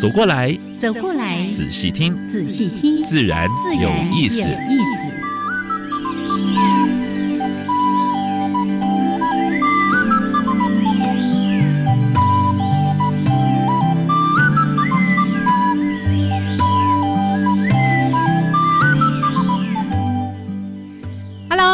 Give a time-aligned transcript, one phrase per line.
[0.00, 3.46] 走过来，走过来，仔细听，仔细听，自然
[3.78, 4.40] 有意思。
[4.40, 5.10] 有意思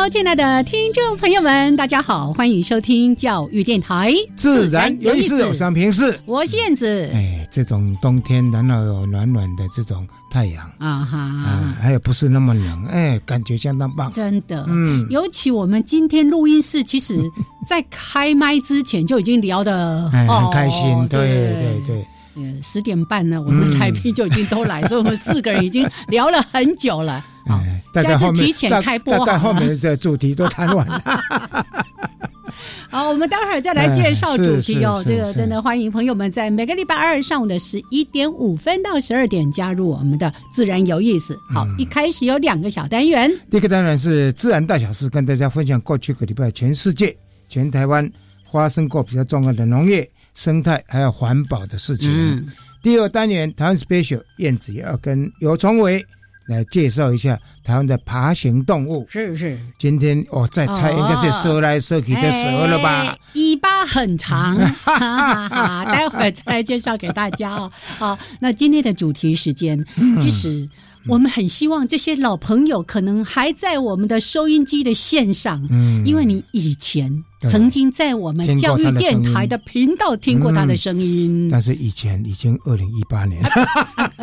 [0.08, 4.14] 亲爱的听众朋友们，大家好，欢迎收听教育电台。
[4.36, 6.16] 自然有意思，有三平四。
[6.24, 7.10] 我是燕子。
[7.12, 7.25] 哎，
[7.56, 14.12] 这种冬天，然后有暖暖的这种太阳啊哈，啊，还有不是那么冷，哎，感觉相当棒。
[14.12, 17.18] 真的，嗯，尤其我们今天录音室，其实
[17.66, 21.08] 在开麦之前就已经聊的很开心。
[21.08, 22.06] 对对对。
[22.34, 27.24] 呃，十点半呢，我们台宾就已经都来，所以我们四个人已经聊了很久了。
[27.46, 27.58] 好，
[27.94, 31.00] 大概后面提前开播，大概后面的主题都谈完了。
[32.90, 35.02] 好，我们待会儿再来介绍主题哦。
[35.04, 41.38] 这个真的欢迎朋友们在每个礼拜二上午的十一点五分到十二点加入我们的自然有意思。
[41.52, 47.16] 好，一开始有两个小单元，第一个单元是自然大小事，跟大家分享过去个礼拜全世界、
[47.48, 48.10] 全台湾
[48.52, 50.08] 发生过比较重要的农业。
[50.34, 52.12] 生态还有环保的事情。
[52.12, 52.46] 嗯
[52.82, 56.04] 第二单元台湾 special 燕子也要跟尤崇伟
[56.46, 59.06] 来介绍一下台湾的爬行动物。
[59.10, 63.16] 是是，今天我再猜应该是蛇来蛇去的蛇了吧？
[63.34, 64.98] 尾巴很长，哈
[65.48, 67.70] 哈 待会儿再来介绍给大家哦。
[67.98, 69.84] 好，那今天的主题时间，
[70.20, 70.68] 其实。
[71.08, 77.12] 我们很希望这些老朋友可能还在我们的收音机的线上，嗯，因为你以前
[77.48, 83.42] 曾经在我们教育电台的频道听过他的声音，但是以前已经二零一八年，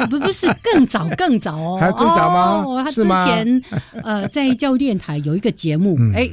[0.09, 2.83] 不不是更早更早哦， 还更早吗？
[2.83, 3.61] 他之前
[4.03, 6.29] 呃在教育电台有一个节目，哎。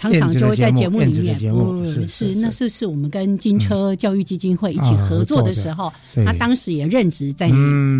[0.00, 2.70] 常常就会在节目里面，不是那是。
[2.70, 5.92] 是我们跟金车教育基金会一起合作的时候，
[6.24, 7.48] 他当时也任职在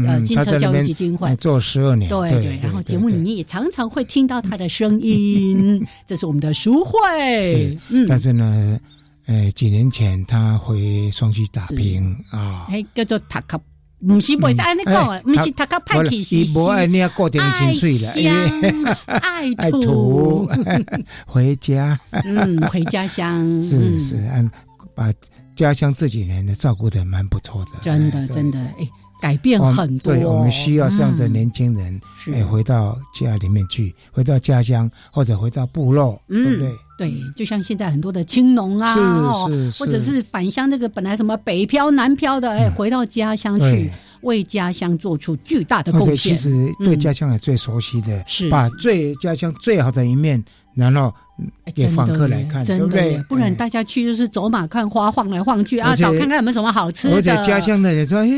[0.07, 1.35] 呃金车教育基金会。
[1.37, 8.79] 做十二年，对对，然后节目里面也常常会听到他的声音， 这是我们的淑慧，嗯，但是呢，
[9.27, 13.61] 呃，几年前他回双溪打拼啊，哎，叫做塔克。
[14.07, 18.85] 不是不是安尼讲啊，不是他较派气是是爱乡
[19.59, 20.49] 爱 土，
[21.27, 24.51] 回家，嗯，回家乡是 是，按
[24.95, 25.13] 把
[25.55, 28.89] 家乡这几年的照顾的蛮不错的，真的真的，哎，
[29.21, 32.01] 改变很多，对我们需要这样的年轻人，
[32.33, 36.73] 哎，回到家里面去，回到家乡或者回到部落，对不对？
[37.01, 38.95] 对，就像现在很多的青农啊，
[39.49, 43.91] 是是，或者是返乡那个本来什么北漂南漂的，哎，回到家乡去，
[44.21, 46.15] 为家乡做出巨大的贡献。
[46.15, 50.45] 其实对家乡也最熟悉的，是把最家乡最好的一面，
[50.75, 51.11] 然后
[51.75, 53.17] 给访客来看，对不对？
[53.31, 57.15] 不然大家去就是走马看花，晃来晃去啊，找看看有没有什么好吃的。
[57.15, 58.29] 而且家乡的人说，哎。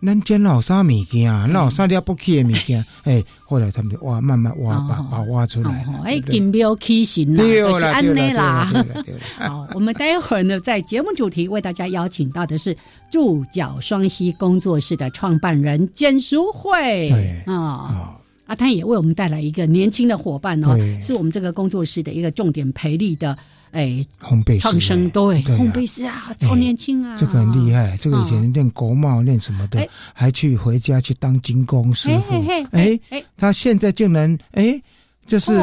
[0.00, 1.48] 咱捡老啥物件啊？
[1.48, 2.84] 老啥了不起的物件？
[3.02, 5.84] 哎，后来他们就挖，慢慢挖，把把挖出来。
[6.04, 8.70] 哎，金标起形啦，就是安内啦。
[9.40, 12.76] 好，我们待会儿呢，在节目主题为大家邀请到的是
[13.10, 17.08] 注脚双溪工作室的创办人简淑慧。
[17.10, 18.16] 对啊，
[18.46, 23.36] 啊，他也为我们带来一个年轻的伙伴哦，是我们这个工作室的一个重点培力的。
[23.72, 27.96] 哎，烘焙创生对，烘焙师啊，超年轻啊，这个很厉害。
[28.00, 32.44] 这个以前练国贸练什么的，还去回家去当精工师傅。
[32.72, 34.80] 哎哎，他现在竟然哎。
[35.28, 35.54] 就是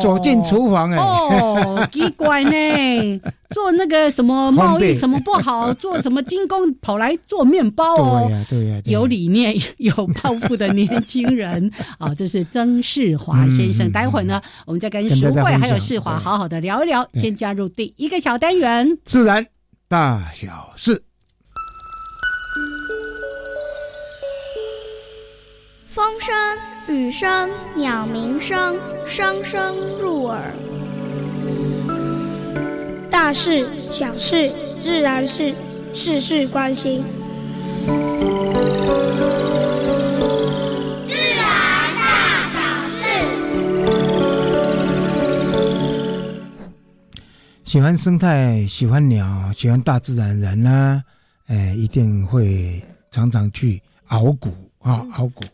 [0.00, 3.20] 走进厨房哎，哦，奇怪呢，
[3.54, 11.70] 做那个什么贸易什么不好，做什么精工跑来做面包哦，对呀对呀，有理念 有抱负的年轻人。
[11.98, 13.92] 啊，这是曾世华先生。
[13.92, 17.06] 待会儿呢，我们再跟淑慧还有世华好好的聊一聊。
[17.14, 19.46] 先加入第一个小单元，自然
[19.86, 21.02] 大小事。
[25.92, 26.32] 风声、
[26.88, 30.52] 雨声、鸟鸣声，声声入耳。
[33.10, 34.50] 大事、小事、
[34.80, 35.54] 自然事，
[35.92, 37.04] 事事关心。
[41.06, 41.44] 自然
[41.96, 43.02] 大小事。
[47.64, 51.02] 喜欢生态、喜欢鸟、喜欢大自然人呢，
[51.46, 54.50] 呃，一定会常常去熬谷
[54.80, 55.44] 啊，熬谷。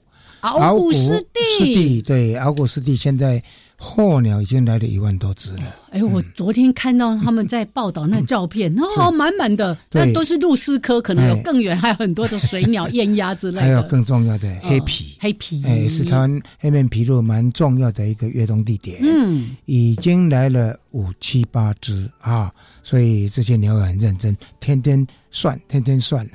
[0.53, 3.43] 鳌骨湿地，对，敖古湿地现在
[3.79, 5.63] 候鸟已经来了一万多只了。
[5.91, 13.63] 哎，我昨天看到他们在报道那照片，哦，满满的，那都是鹭鸶科，可能有更远，还有很多的水鸟、雁鸭之类的。
[13.63, 18.99] 还有更重要的黑皮，黑皮，哎，是台湾黑面皮鹭蛮重要的一个越冬地点。
[19.03, 22.51] 嗯，已经来了五七八只啊，
[22.83, 25.07] 所以这些鸟很认真，天天。
[25.37, 26.27] 算天天算，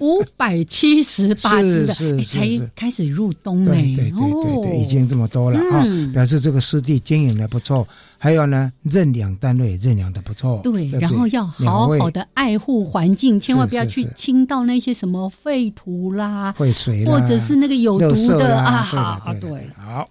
[0.00, 3.72] 五百七十八只的，才开始入冬呢。
[3.72, 7.84] 对对对对，已经这么多了啊，表示这个湿地经营的不错。
[8.16, 10.60] 还有呢，认养单位认养的不错。
[10.62, 18.82] 对，然后要好好的爱护环境，千万不要去倾倒那些什么废土啦、废水，或者是那个有毒的啊。
[18.82, 20.08] 好，对，好。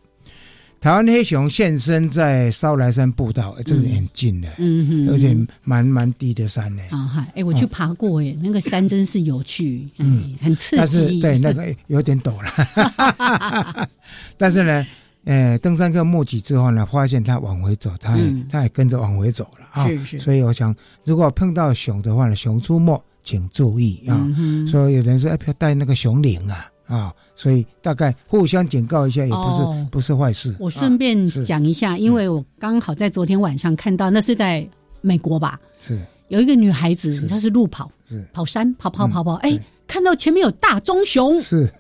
[0.86, 6.84] 台湾黑熊现身在烧来山步道，这个很近的，嗯嗯，而且蛮蛮低的山呢。
[6.92, 10.78] 啊哈，哎，我去爬过，哎，那个山真是有趣，嗯，很刺激。
[10.78, 13.90] 但是对那个有点陡了，
[14.38, 14.86] 但是呢，
[15.24, 18.16] 呃，登山客目击之后呢，发现他往回走，他
[18.52, 19.88] 他也跟着往回走了啊。
[19.88, 20.20] 是是。
[20.20, 24.24] 所以我想，如果碰到熊的话呢，熊出没，请注意啊。
[24.68, 26.68] 所以有人说，要，不要带那个熊铃啊。
[26.88, 30.56] 啊，所以大概互相警告一下，也不是不是坏事。
[30.60, 34.68] 我顺便讲一下，因为我刚好在昨天晚上看到，那是在
[35.02, 35.60] 美国吧？
[35.80, 36.00] 是。
[36.30, 38.26] 有一个女孩子，她是路跑，是。
[38.34, 41.72] 跑山，跑跑跑跑，哎，看到前面有大棕熊，是。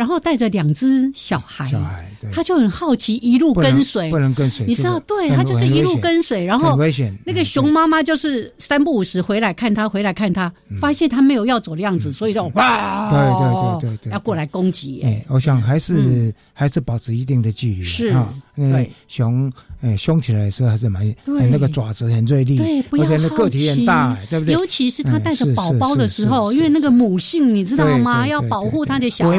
[0.00, 7.14] 然后带着两只小孩，小孩，他就很好奇，一路跟随，不能跟随，你知道，对他就是一路跟随，然后危险。
[7.26, 10.50] 那个熊妈妈就是三不五时回来看他，回来看他，
[10.80, 15.02] 发现他没有要走的样子，所以就哇，对对对对对，要过来攻击。
[15.04, 19.52] 哎，我想还是还是保持一定的距离，是啊，因为熊。
[19.82, 24.52] 哎，凶起来的时候还是蛮，那个爪子很锐利，对，而且那个体很大，对不对？
[24.52, 28.28] 尤其是他带着宝宝的时候，因为那个母性你知道吗？
[28.28, 29.38] 要保护他的小孩。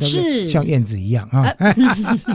[0.00, 0.48] 是。
[0.48, 1.52] 像燕子一样啊。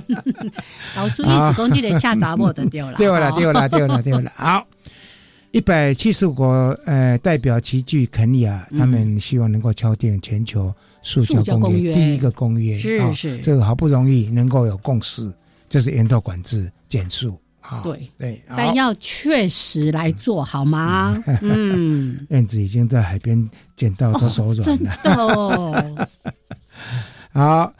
[0.96, 4.32] 老师意思攻击的恰杂莫的丢了，丢了，丢了，丢了，丢了。
[4.36, 4.66] 好，
[5.52, 6.48] 一百七十五国
[6.86, 15.32] 呃代表齐聚肯尼亚，他们希望能够敲定全球塑胶公约第一个公约，是是，这个好不容易能够有共识。
[15.70, 17.40] 就是源头管制减速，
[17.82, 18.06] 对。
[18.18, 21.24] 对，但要确实来做好吗？
[21.40, 26.10] 嗯，燕子已经在海边捡到都手软了，真的。
[27.32, 27.74] 好，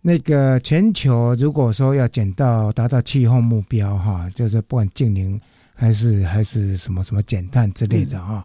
[0.00, 5.40] 那个全球如果说要减到达到气候目标哈，就是不管净零
[5.74, 8.44] 还是还是什么什么减碳之类的哈。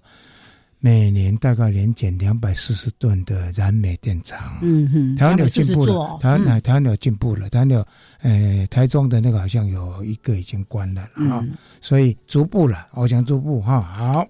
[0.80, 4.60] 每年大概连减两百四十吨的燃煤电厂。
[4.62, 7.88] 嗯哼，台湾有进步了，台湾台湾有进步了，台湾有，
[8.22, 11.44] 呃，台中的那个好像有一个已经关了啊，
[11.82, 13.82] 所以逐步了，我想逐步哈。
[13.82, 14.28] 好，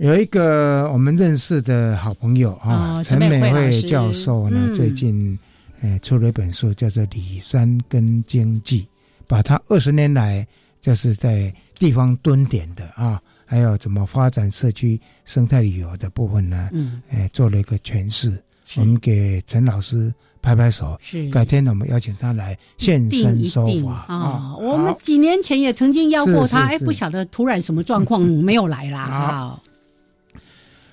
[0.00, 5.38] 有一个我们认识的好朋友啊，陈美惠教授呢，最近
[5.82, 8.80] 呃出了一本书，叫做《李三根经济》，
[9.26, 10.46] 把他二十年来
[10.80, 13.20] 就是在地方蹲点的啊。
[13.44, 16.70] 还有怎么发展社区生态旅游的部分呢？
[16.72, 18.42] 嗯，哎，做了一个诠释。
[18.76, 20.10] 我们给陈老师
[20.40, 20.96] 拍拍手。
[21.02, 24.56] 是，改天呢，我们邀请他来现身说法啊。
[24.56, 29.04] 我们几年前也曾经邀过他，哎，不晓得突然什么状况没有来啦。
[29.28, 29.62] 好，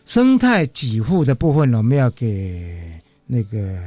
[0.08, 3.78] 生态给护的部分，我们要给那个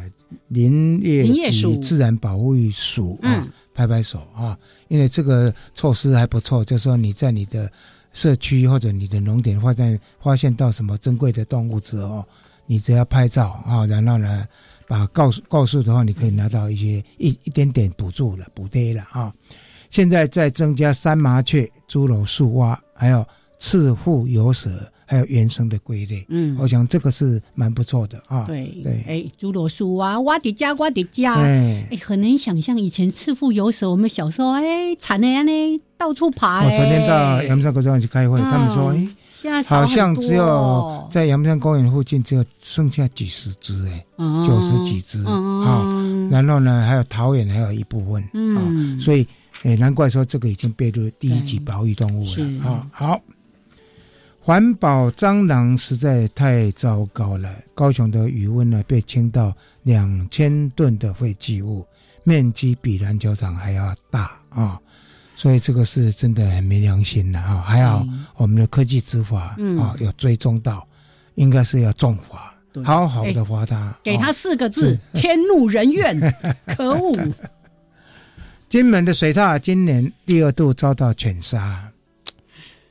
[0.47, 7.69] 林业及自然保护署啊拍拍手啊，因为这个措施还不错，就说你在你的。
[8.13, 12.25] 社区或者你的农田发现发现到什么珍贵的动物之后，
[12.67, 14.49] 你只要拍照啊，然后呢，
[14.89, 19.33] 把告诉告诉的话，你可以拿到一些一一点点补助了补贴了啊。
[19.91, 23.25] 现在在增加三麻雀、猪笼树蛙，还有
[23.61, 24.69] 赤腹游蛇。
[25.11, 28.45] 还有原生的龟类，嗯，我想这个是蛮不错的啊。
[28.45, 35.51] 对对，哎，侏罗树啊，挖的家，挖的家，哎，很难想象以前赤腹游蛇，我们小时候哎，惨的呀呢，
[35.97, 36.63] 到处爬。
[36.63, 44.07] 我昨天到阳明山公园去开会，他们说，哎，现在好像只有在阳明山公园附近只有剩下几十只，哎，
[44.47, 45.93] 九十几只啊。
[46.31, 48.23] 然后呢，还有桃园还有一部分
[48.57, 48.63] 啊，
[49.01, 49.27] 所以
[49.65, 52.87] 哎，难怪说这个已经列入第一级保育动物了啊。
[52.93, 53.21] 好。
[54.51, 57.49] 环保蟑螂实在太糟糕了。
[57.73, 59.55] 高雄的余温呢，被倾到
[59.85, 61.87] 两千吨的废弃物，
[62.25, 64.77] 面积比篮球场还要大啊！
[65.37, 67.63] 所以这个是真的很没良心的啊！
[67.65, 68.05] 还好
[68.35, 70.85] 我们的科技执法啊，有追踪到，
[71.37, 72.53] 应该是要重罚，
[72.83, 76.19] 好好的罚他，给他四个字：天怒人怨。
[76.67, 77.17] 可恶！
[78.69, 81.89] 金门的水獭今年第二度遭到犬杀。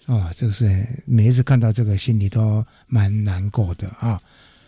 [0.10, 4.20] 啊，这个是每一次看到这个，心里都蛮难过的啊。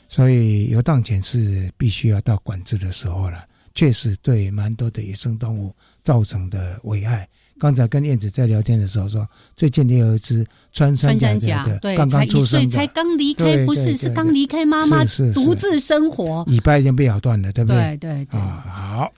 [0.08, 3.44] 所以游荡犬是必须要到管制的时候了，
[3.74, 7.28] 确实对蛮多的野生动物造成的危害。
[7.60, 11.34] 刚才跟燕子在聊天的时候说，最近也有一只穿山甲
[11.64, 17.98] 的，刚刚出生，才刚离开，不是是刚离开妈妈，独自生活，尾巴已经被咬断了，对不对？
[17.98, 19.14] 对对啊，好。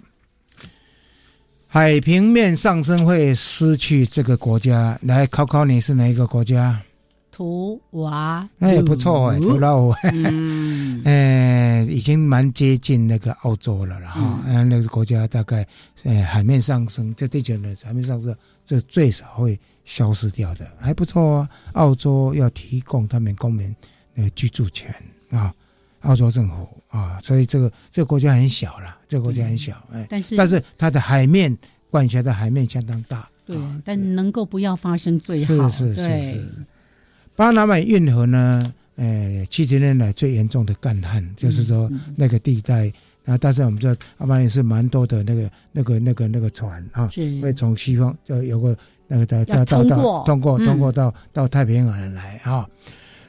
[1.73, 6.79] 海平面上升会失去这个国家，来考考你是哪一个国家？
[7.31, 15.65] 图瓦，那也不错哎，图拉乌，嗯，呃， 已经蛮接近那个澳洲了了哈，嗯，那个国家大概，
[16.03, 21.49] 呃，海面上升，在地球的海面上升，这最少会消失掉的，还不错啊。
[21.71, 23.75] 澳洲要提供他们公民
[24.13, 24.93] 那个居住权
[25.31, 25.51] 啊，
[26.03, 31.57] 澳洲政府啊，所以这个这个国家很小了，这个国家很小，哎，但是但是它的海面
[31.89, 36.65] 管辖的海面相当大，对，但能够不要发生最好，是是是是。
[37.35, 38.73] 巴拿马运河呢？
[38.95, 42.93] 呃，七十年来最严重的干旱，就是说那个地带
[43.25, 47.09] 啊，但是我们知道，阿巴也是蛮多的那个、那个、那个、那个船啊，
[47.41, 50.59] 会从西方就有个那个到到到到通过。
[50.59, 52.69] 通过到到太平洋来啊，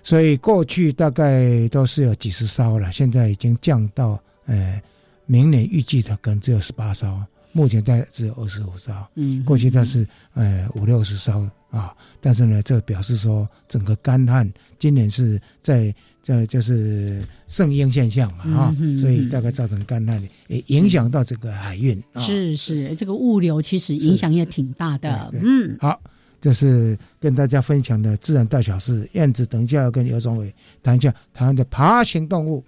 [0.05, 4.81] 所以过去大概都是有几十艘了，现在已经降到呃，
[5.27, 7.21] 明年预计的可能只有十八艘。
[7.57, 22.03] 目前大概只有二十五艘，嗯，过去它是呃五六十艘啊，但是呢，这表示说整个干旱，今年是在在就是圣婴现象嘛啊，所以大概造成干旱，也影响到整个海运。
[22.17, 25.33] 是是，这个物流其实影响也挺大的。
[25.41, 26.01] 嗯，好，
[26.45, 29.09] 这是跟大家分享的自然大小事。
[29.15, 32.63] 燕子等一下要跟姚忠伟谈一下台湾的爬行动物。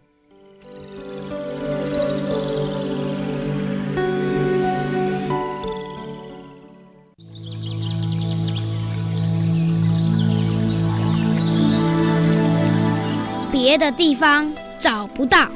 [13.53, 15.51] 别的地方找不到，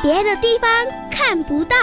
[0.00, 0.70] 别的地方
[1.10, 1.74] 看不到，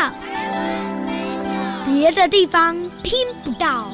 [1.86, 3.91] 别的地方听不到。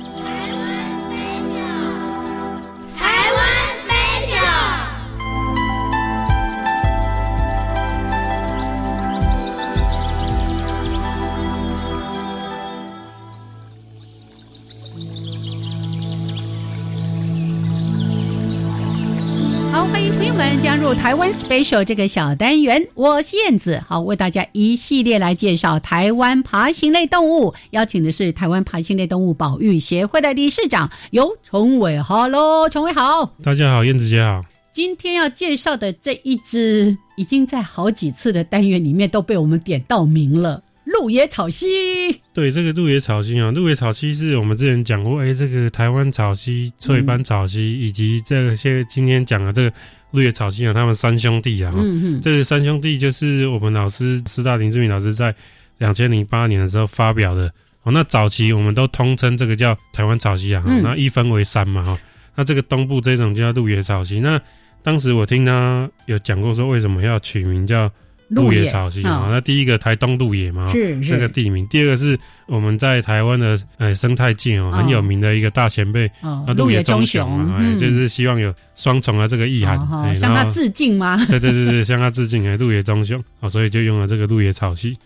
[20.86, 40.62] 入台湾 Special 这个小单元，我是燕子，好为大家一系列来介绍台湾爬行类动物，邀请的是台湾爬行类动物保育协会的理事长尤崇伟，Hello，崇伟好，大家好，燕子姐好，今天要介绍的这一只，已经在好几次的单元里面都被我们点到名了。
[40.84, 49.74] 鹿野草蜥，对这个鹿野草蜥啊，鹿野草蜥是我们之前讲过，哎，这个台湾草蜥、翠斑草溪，以及这些今天讲的这个
[50.16, 55.36] 鹿野草溪啊，他们三兄弟啊，嗯嗯，这三兄弟就是我们老师师大林志明老师在
[55.78, 57.54] 两千零八年的时候发表的
[57.84, 57.92] 哦。
[57.92, 62.00] 那早期我们都通称这个叫台湾草溪啊，那一分为三嘛哈。
[62.36, 64.42] 那这个东部这种叫鹿野草溪，那
[64.82, 67.92] 当时我听他有讲过说，为什么要取名叫？
[68.29, 71.67] 鹿野草溪啊，那第一个台东鹿野嘛，是这个地名。
[71.67, 79.77] 第二个是我们在台湾的呃生态界哦很有名的一个大前辈啊，鹿野忠雄嘛，就是希望有双重的这个意涵，
[80.15, 81.17] 向他致敬吗？
[81.29, 84.98] 对对对对，向他致敬哎，鹿野忠雄啊，所以就用了这个鹿野草溪。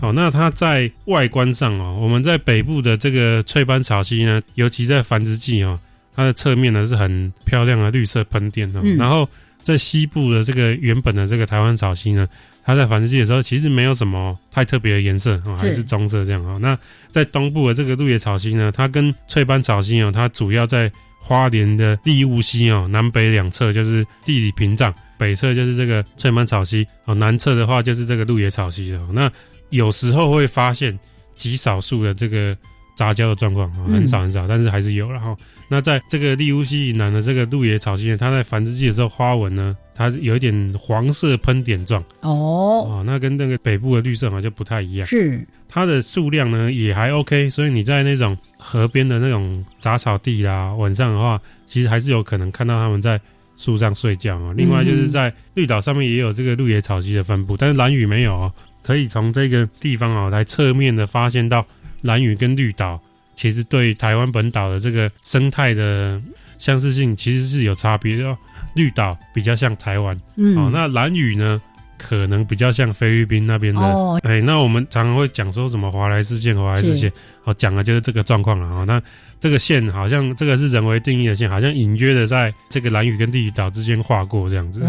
[0.00, 5.76] 好，那它在外观上哦，我们在北部的这个翠斑草溪呢，尤其在繁殖季哦，
[6.20, 9.26] 它的侧面呢是很漂亮的绿色喷点哦，然后
[9.62, 12.28] 在西部的这个原本的这个台湾草溪呢。
[12.62, 16.58] 它在繁殖季的时候，其实没有什么太特别的颜色哦，还是棕色这样哦。
[16.60, 29.08] 那在东部的这个鹿野草溪呢，它跟翠斑草溪哦，它主要在花莲的利乌溪哦，南北两侧就是地理屏障，北侧就是这个翠斑草溪哦，南侧的话就是这个鹿野草溪哦。
[29.12, 29.32] 那
[29.70, 30.96] 有时候会发现
[31.36, 32.56] 极少数的这个。
[33.00, 35.10] 杂交的状况啊，很少很少，但是还是有。
[35.10, 35.34] 然后，
[35.70, 42.02] 那在这个利乌西以南的这个鹿野草溪，它在繁殖季的时候，花纹呢，它有一点黄色喷点状。
[42.20, 45.06] 哦，哦，那跟那个北部的绿色好像就不太一样。
[45.06, 53.18] 是，它的数量呢也还 OK，所以你在那种河边的那种杂草地啦，晚上的话，其实还是有可能看到它们在
[53.56, 54.52] 树上睡觉啊。
[54.54, 58.52] 另外就是在绿岛上面也有这个鹿野草溪的分布，但是蓝屿没有哦。
[58.82, 61.64] 可以从这个地方啊来侧面的发现到。
[62.02, 63.00] 蓝屿跟绿岛
[63.34, 66.20] 其实对台湾本岛的这个生态的
[66.58, 68.36] 相似性其实是有差别的。
[68.74, 70.14] 绿岛比较像台湾，
[70.56, 71.60] 哦，那蓝屿呢
[71.98, 73.80] 可能比较像菲律宾那边的。
[73.80, 77.10] 哦哎，那我们常常会讲说什么华莱士线、华莱士线，
[77.42, 78.84] 哦，讲的就是这个状况了哦。
[78.86, 79.02] 那
[79.40, 84.80] 这个线好像这个是人为定义的线，好像隐约的在这个蓝屿跟绿岛之间划过这样子。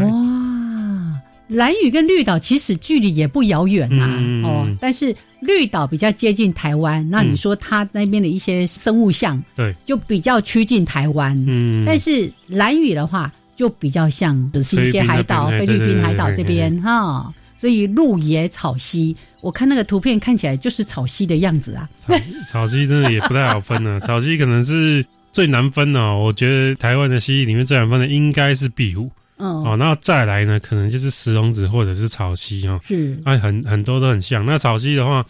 [1.51, 11.37] 蓝屿跟绿岛其实距离也不遥远呐、嗯哦，但是绿岛比较接近台湾，那你说它那边的一些生物像，对，就比较趋近台湾。
[11.45, 17.33] 嗯，但是蓝屿的话，就比较像只是一些海岛，菲菲律宾海岛这边哈。
[17.59, 21.87] 所以鹿野草溪，我看那个图片看起来就是草溪的样子啊。
[21.99, 22.13] 草
[22.47, 26.17] 草溪真的也不太好分呢、 草溪可能是最难分哦。
[26.17, 32.79] 我觉得台湾的蜥蜴里面最难分的应该是壁虎嗯，哦，那再来呢，可能就是石龙子或者是草溪哦。
[32.85, 34.45] 是啊，很很多都很像。
[34.45, 35.25] 那草溪的话，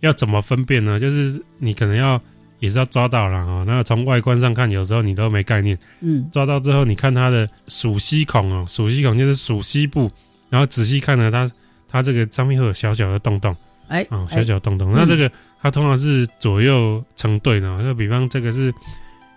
[0.00, 1.00] 要怎么分辨呢？
[1.00, 2.20] 就是你可能要
[2.60, 3.64] 也是要抓到了哦。
[3.66, 5.78] 那从外观上看，有时候你都没概念。
[6.00, 10.10] 嗯抓到之后，你看它的属吸孔哦，属吸孔就是属吸部，
[10.50, 11.50] 然后仔细看呢，它
[11.88, 13.56] 它这个上面会有小小的洞洞
[13.88, 14.92] 哎哦，哎小小洞洞。
[14.94, 15.30] 那这个
[15.62, 18.70] 它通常是左右成对的哦，就比方这个是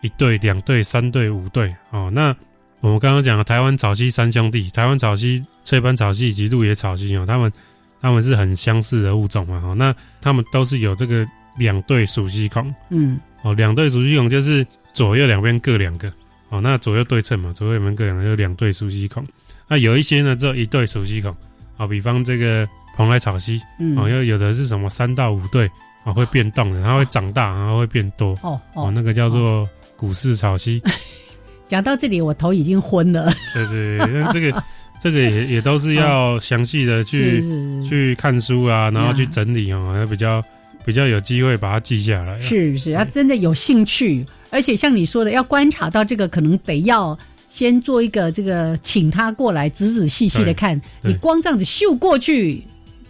[0.02, 2.12] 一对、两对、三对、五对哦。
[2.14, 2.36] 那
[2.82, 7.52] 我们刚刚讲的台湾草溪三兄弟，台湾草溪、翠斑草溪以及鹿野草溪哦，他们
[8.00, 11.26] 他们是很相似的物种嘛哦，那他们都是有这个
[11.58, 16.12] 两对属蜥孔嗯哦，两对属蜥孔就是左右两边各两个
[16.50, 19.26] 哦，那左右对称嘛，左右两边各两个，有两对属蜥孔。
[19.68, 21.36] 那有一些呢只有一对属蜥孔
[21.78, 25.70] 啊，比方这个蓬莱草溪嗯哦，又有的是什么三到五对
[26.04, 30.80] 啊，会变动的，它会长大，然后会变多哦哦，哦，那个叫做古氏草溪。
[31.68, 33.32] 讲到这里我头已经昏了。
[33.54, 34.64] 对对对，那这个
[35.00, 40.42] 这个也也都是要详细的去、是去看书啊，然后去整理哦，要比较
[40.86, 42.40] 比较有机会把它记下来。
[42.42, 47.18] 是是，要真的有兴趣，而且像你说的，要观察到这个，可能得要
[47.50, 50.82] 先做一个这个，请他过来仔仔细细的看。
[51.04, 52.64] 你光这样子嗅过去，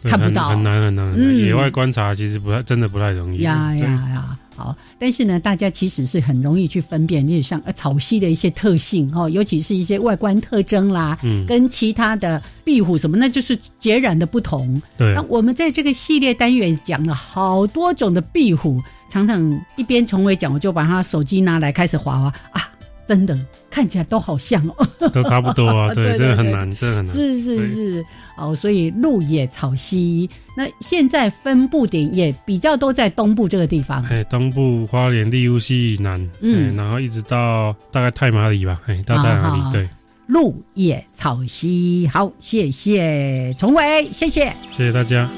[0.04, 1.06] 看不到很很难很难。
[1.06, 3.40] 很难嗯野外观察其实不太真的不太容易。
[3.42, 4.76] 呀呀呀，好。
[5.00, 14.82] 但是呢，大家其实是很容易去分辨，例如像呃草溪的一些特性哦，尤其是一些外观特征啦，嗯，跟其他的壁虎什么，那就是截然的不同。
[14.98, 22.67] 对那我们在这个系列单元讲了好多种的壁虎，常常一边从未讲，我就把他手机拿来开始划划啊，
[23.08, 23.38] 真的
[23.70, 25.94] 看起来都好像哦， 都差不多啊。
[25.96, 27.16] 对对，真的很难，真的很难。
[27.16, 28.06] 是是是
[28.38, 34.04] 哦，所以鹿野草溪，那现在分布点也比较多在东部这个地方。
[34.06, 39.90] 哎，东部花莲利乌溪以南，嗯嗯，然后一直到大概太马里吧，哎，到太马好好里，对，
[40.28, 44.54] 鹿野草溪，好，谢谢崇伟，谢谢。
[44.72, 45.30] 谢谢大家。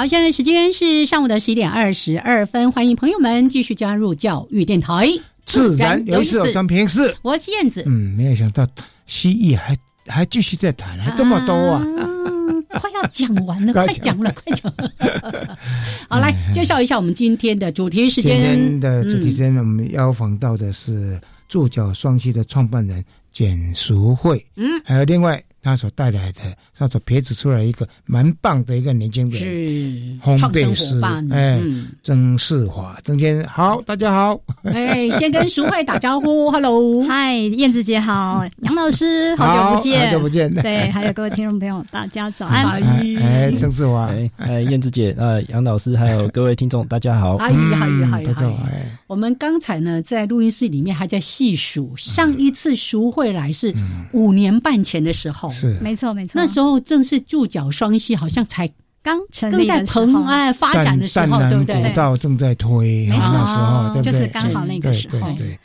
[0.00, 5.06] 好，现在时间是上午的十一点二十二分，欢迎朋友们继续加入教育电台。
[5.44, 7.14] 自然有意思有三平四。
[7.20, 8.66] 我是燕子，嗯，没有想到
[9.04, 11.84] 蜥蜴还还继续在谈，还这么多啊！
[12.80, 15.58] 快要讲完了，快 快讲了，快讲了。
[16.08, 18.58] 好，来介绍一下我们今天的主题时间今间。
[18.58, 26.40] 天的主题时嗯间，我们邀访到的是助教双溪的创办人简淑慧，嗯，还有另外他所带来的，
[26.80, 42.64] 他所培植出来一个蛮棒的一个年轻人，是烘创生焙师伙伴，哎嗯，曾世华，曾先生好，大家好，哎，先跟淑慧打招呼， Hello，嗨，燕子姐好，杨老师好久不见，好久不见，对，还有各位听众朋友，大家早安。
[43.18, 47.36] 哎曾世华，哎，哎，燕子姐，呃，杨老师，还有各位听众，大家好。
[47.36, 53.74] 哎呀哎呀哎大家好，哎，我们刚才呢，在录音室里面还在细数，上一次淑慧来是
[54.12, 55.76] 五年半前的时候，是。
[55.82, 58.68] 没错没错，那时候正是注脚双溪，好像才
[59.02, 61.90] 刚成立在蓬哎发展的时候，对不对国？
[61.94, 64.12] 道正在推，没错那时候对不对？
[64.12, 65.58] 就是刚好那个时候对对对，现在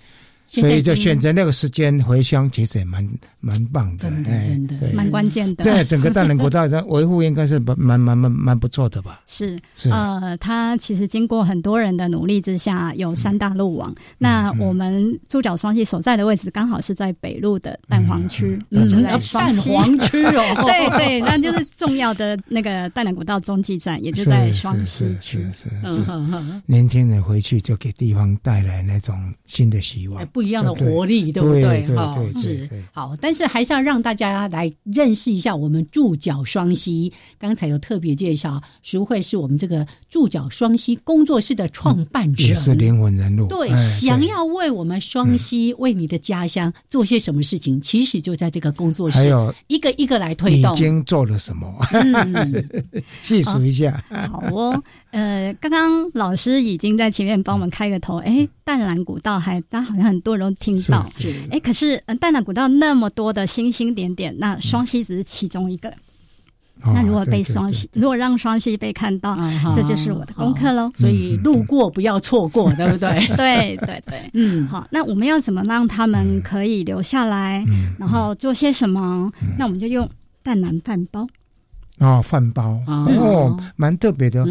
[0.48, 3.08] 所以就选择那个时间回乡，其实也蛮
[3.40, 5.64] 蛮棒的，真的哎真的对蛮关键的。
[5.64, 9.22] 在整个大南古道的维护应该是 蛮蛮蛮蛮蛮不错的吧？
[9.26, 13.94] 是是呃，它其实经过很多人的努力之下，有三大路网。
[14.18, 19.20] 那我们猪脚双溪所在的位置刚好是在北路的蛋黄区，嗯蛋。
[19.66, 25.70] 黄区哦， 对对，那就是重要的那个大南古道中继站，也就在双溪是区是。
[25.88, 26.04] 是是
[26.66, 30.26] 年轻人回去就给地方带来那种新的希望哎。
[30.36, 31.88] 不一样的活力，对不对？
[31.96, 37.14] 哈，是好，但是还是要让大家来认识一下我们驻脚双溪。
[37.40, 43.48] 刚才有特别介绍，淑慧是我们这个驻脚双溪工作室的创办者，也是灵魂人物。
[43.48, 50.74] 对，想要为我们双溪、为你的家乡做些什么事情，其实就在这个工作室，还有一个一个来推动。
[50.74, 51.74] 已经做了什么？
[53.24, 54.04] 细数一下。
[54.30, 54.84] 好哦，
[55.16, 61.10] 呃，刚刚老师已经在前面帮我们开个头，哎，淡蓝古道还，大家好像很多人都听到，
[61.50, 65.90] 哎，可是淡蓝古道那么多的星星点点，那双溪只是其中一个。
[66.84, 69.38] 那如果被双溪，如果让双溪被看到，
[69.74, 70.92] 这就是我的功课喽。
[70.98, 73.18] 所以路过不要错过，对不对？
[73.38, 74.86] 对对对，嗯，好。
[74.92, 77.64] 那我们要怎么让他们可以留下来？
[77.98, 79.32] 然后做些什么？
[79.58, 80.08] 那我们就用
[80.44, 81.26] 淡蓝饭包。
[82.00, 84.46] 哦，饭包哦，蛮特别的，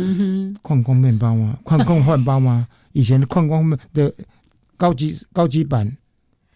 [0.63, 1.59] 矿工面包吗？
[1.63, 2.67] 矿工饭包吗？
[2.93, 4.13] 以前的矿工的
[4.77, 5.91] 高级高级版。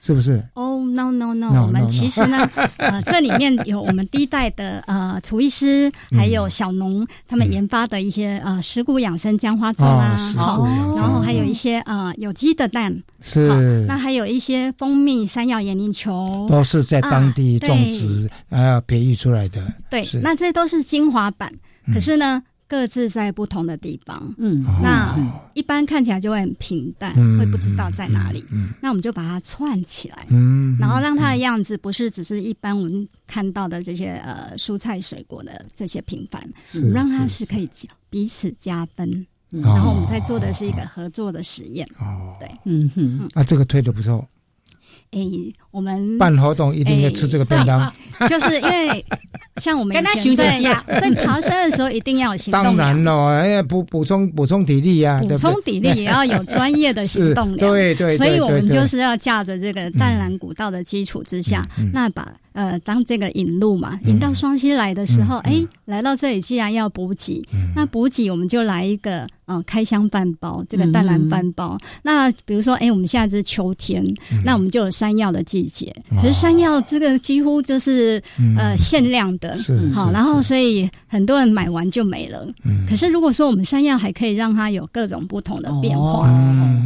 [0.00, 0.42] 是不是？
[0.54, 19.61] 哦，no no no，我们其实呢， 呃，这里面有我们第一代的呃厨艺师，还有小农他们研发的一些呃石谷养生姜花粥啦，好，然后还有一些呃有机的蛋，是，那还有一些蜂蜜山药盐凝球，都是在当地种植啊培育出来的。
[19.90, 21.52] 对，那这都是精华版，
[21.92, 22.42] 可是呢。
[22.68, 25.16] 各自在不同的地方，嗯，那
[25.54, 28.44] 一般看起来就会很平淡，会不知道在哪里。
[28.83, 36.46] 那我们就把它串起来，嗯，然后让它的样子不是只是一般我们看到的这些呃蔬菜水果的这些平凡，
[36.92, 37.68] 让它是可以
[38.11, 39.26] 彼此加分。
[39.50, 44.28] 然后我们在做的是一个合作的实验，哦，对，嗯哼，啊，这个推的不错。
[45.12, 45.20] 哎，
[45.70, 47.92] 我们办活动一定要吃这个便当，
[48.28, 49.04] 就是因为
[49.56, 50.60] 像我们以前在
[51.00, 52.62] 在爬山的时候，一定要有行动。
[52.62, 57.70] 当然了，哎呀，补补充补充体力呀，补充体力也要有专业的行动 量。
[57.70, 62.32] 对对，所以我们就是要架着这个淡蓝古道的基础之下，那把。
[62.58, 67.40] 呃，当这个引路嘛，引到双溪来的时候，哎，来到这里既然要补给，
[67.76, 71.78] 那补给我们就来一个呃开箱半包，这个淡蓝半包。
[72.02, 74.04] 那比如说，哎，我们现在是秋天，
[74.44, 78.20] 那我们就有山药的季节，可是山药这个几乎就是
[78.56, 79.56] 呃限量的，
[79.94, 82.44] 好，然后所以很多人买完就没了。
[82.88, 86.28] 可是如果说我们山药还可以让它有各种不同的变化，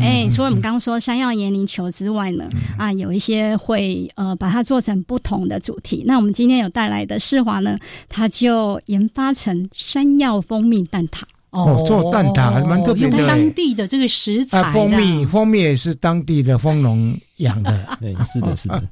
[0.02, 2.44] 哎，除了我们刚刚说山药盐泥球之外呢，
[2.76, 5.61] 啊，有一些会呃把它做成不同的。
[5.62, 11.22] 主题，那我们今天有带来的世华呢，它就研发成山药蜂蜜蛋挞。
[11.50, 18.82] 哦，做蛋挞还蛮特别的，当地的这个食材，蜂蜜蜂蜜也是当地的蜂农养的， 对，是的，是的，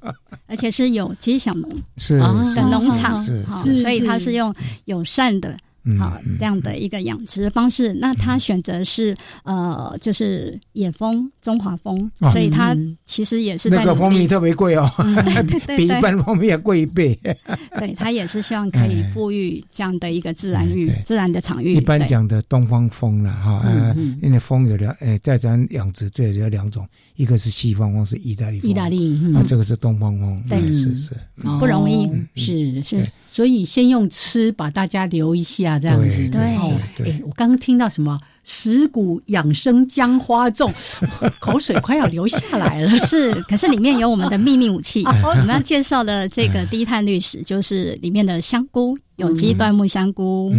[0.46, 3.42] 而且是有机小农是的农场，是，
[3.76, 4.54] 所以它是用
[4.84, 5.56] 友善的。
[5.98, 14.88] 好，这样的一个养殖方式，那他选择是呃，就是野蜂、中华蜂，所以它其实也是那个蜂蜜特别贵哦，
[15.76, 17.18] 比一般蜂蜜要贵一倍。
[17.78, 21.74] 对，他也是希望可以富裕这样的一个自然域、自然的场域。
[21.74, 31.12] 一般讲的东方蜂了哈，因为蜂有两，诶，在咱养殖最有两种，一个是西方蜂，是意大利蜂，意大利，啊，这个是东方蜂，对，是是
[31.58, 35.79] 不容易，是是，所以先用吃把大家留一下。
[35.80, 36.40] 这样子对，
[37.10, 40.70] 哎，我刚刚听到什么石谷养生姜花粽，
[41.40, 42.90] 口水快要流下来了。
[43.00, 45.02] 是，可是里面有我们的秘密武器。
[45.24, 48.96] 我们要介绍的这个低碳绿食，就是里面的香菇。
[49.20, 50.50] 有机椴木香菇，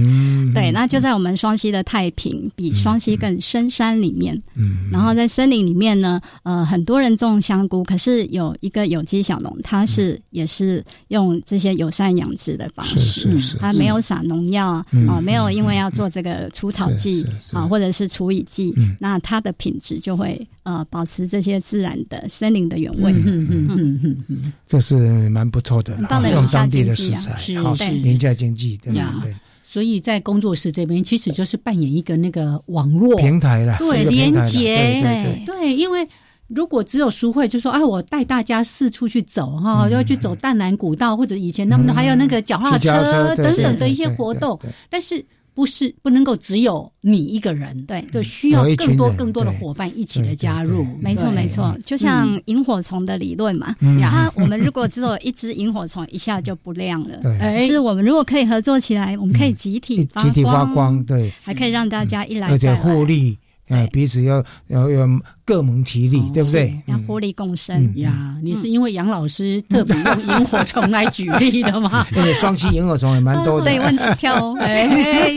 [0.53, 4.39] 对，那就在我们双溪的太平，比双溪更深山里面。
[4.55, 14.67] 嗯，然后在森林里面呢，呃，很多人种香菇，可是有一个有机小农，他是也是用这些友善养殖的方式，他没有撒农药
[15.07, 23.11] 啊，没有因为要做这个除草剂啊，或者是除蚁剂，那它的品质就会呃保持这些自然的森林的原味。
[23.11, 23.67] 嗯嗯。
[23.71, 25.97] 嗯嗯嗯，这是蛮不错的，
[26.31, 28.50] 用当地的食材，好廉价经。
[28.77, 36.07] 对对，所以在工作室这边，其实就是扮演一个那个网络平台了，对连接，对对，因为
[36.47, 44.59] 如果只有书会，就说啊，我带大家四处去走哈，要去走淡南古道，或者以前那么多还有那个脚踏车等等的一些活动，
[44.89, 45.25] 但是。
[45.53, 50.85] 不是不能够只有你一个人，对，就需要更多更多的伙伴一起来加入。
[50.99, 53.75] 没错，没错，就像萤火虫的理论嘛。
[54.01, 57.17] 它 我们如果只有一只萤火虫，一下就不亮了。
[57.21, 63.37] 对，是我们如果可以合作起来，我们可以集体集体发光，对，还可以让大家一来而且互利。
[63.71, 65.07] 哎，彼此要要要
[65.45, 66.77] 各谋其利，对不对？
[66.87, 68.35] 要互利共生呀！
[68.43, 72.05] 你是因为杨老师特别用萤火虫来举例的吗？
[72.15, 74.53] 因为双栖萤火虫也蛮多的，对，问起跳。
[74.59, 75.31] 哎，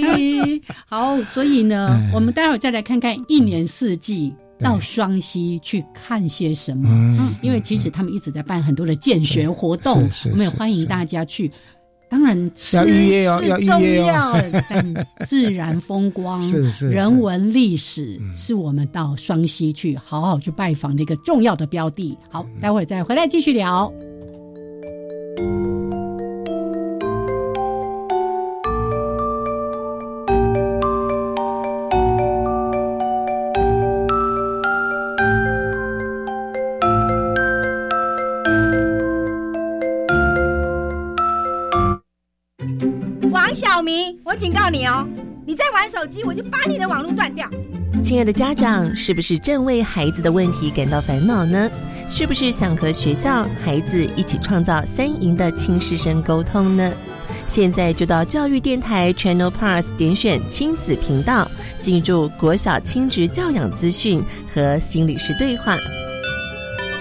[0.86, 6.88] 好，所以呢，我们待会儿再来看看一年四季到双溪去看些什么？
[6.90, 11.50] 嗯，因为其实他们一直在办很多的建学活动我们也是欢迎大家去。
[12.08, 14.36] 当然，吃是重要，
[14.68, 22.16] 但自然风光、 是是人文历史，是我们到双溪去好好去拜访的一个重要的标的。
[22.30, 23.92] 好，待会儿再回来继续聊。
[46.04, 47.48] 手机，我就把你的网络断掉。
[48.02, 51.70] 亲爱的家长，是不是正为孩子的问题感到烦恼呢？
[52.10, 56.92] 是不是想和学校、孩子一起创造三赢的亲师生沟通呢？
[57.46, 65.74] 现在就到教育电台 Channel Plus 点选亲子频道，进入国小亲职教养资讯和心理师对话。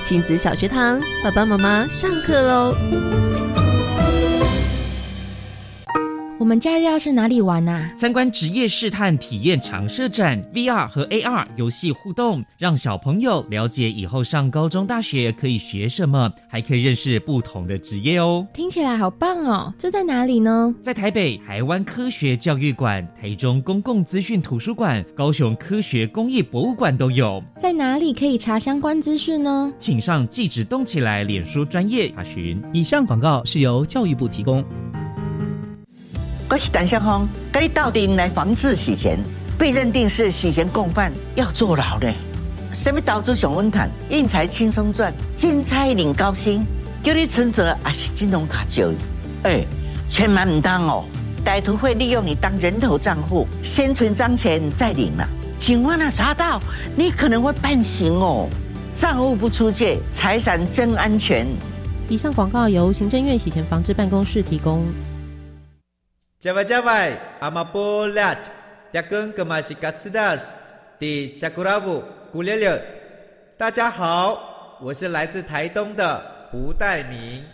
[0.01, 2.73] 亲子小学堂，爸爸妈妈上课喽！
[6.43, 7.89] 我们假日要去哪里玩啊？
[7.97, 18.45] 参观职业试探体验常设展，VR 和 AR 游戏互动，让小朋友了解以后上高中、大学可以学什么，还可以认识不同的职业哦。
[18.53, 19.73] 听起来好棒哦！
[19.79, 20.75] 这在哪里呢？
[20.81, 27.41] 在台北台湾科学教育馆、台中公共资讯图书馆、高雄科学工艺博物馆都有。
[27.57, 29.71] 在哪里可以查相关资讯呢？
[29.79, 32.61] 请上“记者动起来”脸书专业查询。
[32.73, 34.61] 以上广告是由教育部提供。
[36.53, 39.17] 我是胆向峰，跟你到底来防治洗钱，
[39.57, 42.07] 被认定是洗钱共犯，要坐牢呢。
[42.71, 46.63] 什么投资上稳谈，运财轻松赚，金财领高薪，
[47.01, 48.95] 叫你存折还是金融卡交易？
[49.41, 49.65] 哎，
[50.07, 51.05] 千万唔当哦！
[51.43, 55.25] 歹徒会利用你当人头账户，先存张钱再领嘛。
[55.57, 56.61] 警方啊查到，
[56.95, 58.47] 你可能会判刑哦。
[58.93, 61.47] 账户不出借，财产真安全。
[62.09, 64.83] 以上广告由行政院洗钱防治办公室提供。
[66.43, 68.35] 加外加外，阿玛波拉，
[68.91, 70.53] 扎根格玛西卡斯达斯，
[70.99, 72.03] 迪加古拉布
[72.33, 72.81] 古列列。
[73.57, 77.45] 大家好，我是来自台东的胡代明，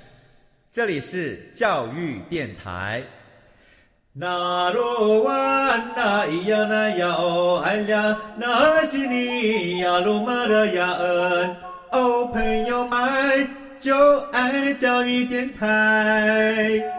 [0.71, 3.03] 这里是教育电台。
[4.11, 11.55] 那罗哇那咿呀那呀哦哎呀，那是你呀鲁玛的呀恩
[11.91, 13.47] 哦，朋友们
[13.77, 16.98] 就爱教育电台。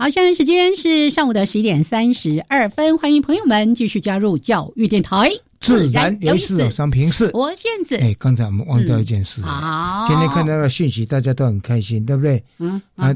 [0.00, 6.70] 好，现在时间是上午的十一点三十二分，欢迎朋友们继续加入教育电台，自然有意思。
[6.70, 12.42] 商平是我现在，哎，刚才我们忘掉一件事，好，今天看到的讯息，大家都很开心，对不对？
[12.60, 13.14] 嗯，啊，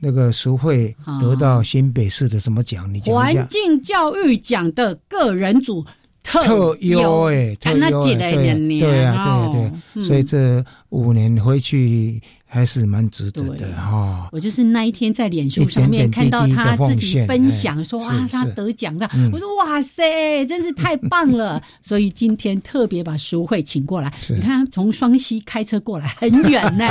[0.00, 2.92] 那个淑慧得到新北市的什么奖？
[2.92, 3.42] 你讲一下。
[3.42, 5.86] 环境教育奖的个人组
[6.24, 12.20] 特优哎，特优哎，对对啊，对对，所以这五年回去。
[12.48, 14.28] 还是蛮值得的哈！
[14.32, 21.62] 我就是那一天在脸书上面看到他自己分享说啊，他得奖了，我说哇塞，真是太棒了！
[21.82, 26.86] 所以今天特别把淑慧请过来，你看从双溪开车过来很远呢。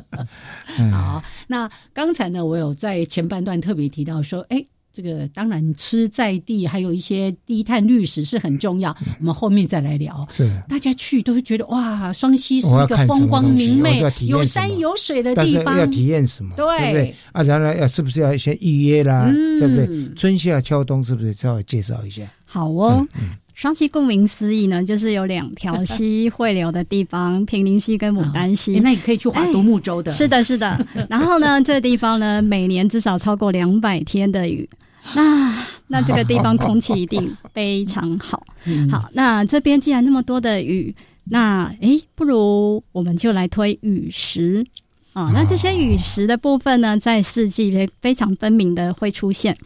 [0.90, 4.64] 好，那刚才呢，我有在前半段特别提到说，哎。
[4.98, 8.90] 这个当然吃在地，还有一些低碳绿食是很重要。
[9.20, 10.26] 我们后面再来聊。
[10.28, 16.52] 是大家去都是觉得哇，双溪是一个风光明媚、有山有水的地方，要体验什么？
[16.56, 17.14] 对不对？
[17.30, 19.30] 啊，然后要是不是要先预约啦？
[19.60, 20.14] 对不对？
[20.16, 22.24] 春夏秋冬是不是稍微介绍一下？
[22.44, 23.06] 好哦。
[23.54, 28.80] 双溪顾名思义呢，就是有两条溪汇流的地方，平林溪跟牡丹溪。
[28.80, 30.10] 那你可以去划独木舟的。
[30.10, 30.84] 是的，是的。
[31.08, 34.68] 然后呢，这个地方呢，每年至少超过两百天的雨。
[35.14, 38.42] 那那这个地方空气一定非常好。
[38.90, 40.94] 好，那这边既然那么多的雨，
[41.24, 44.66] 那诶，不如我们就来推雨石
[45.12, 45.30] 啊。
[45.32, 49.56] 那这些雨石的部分呢，在四季非常分明的会出现。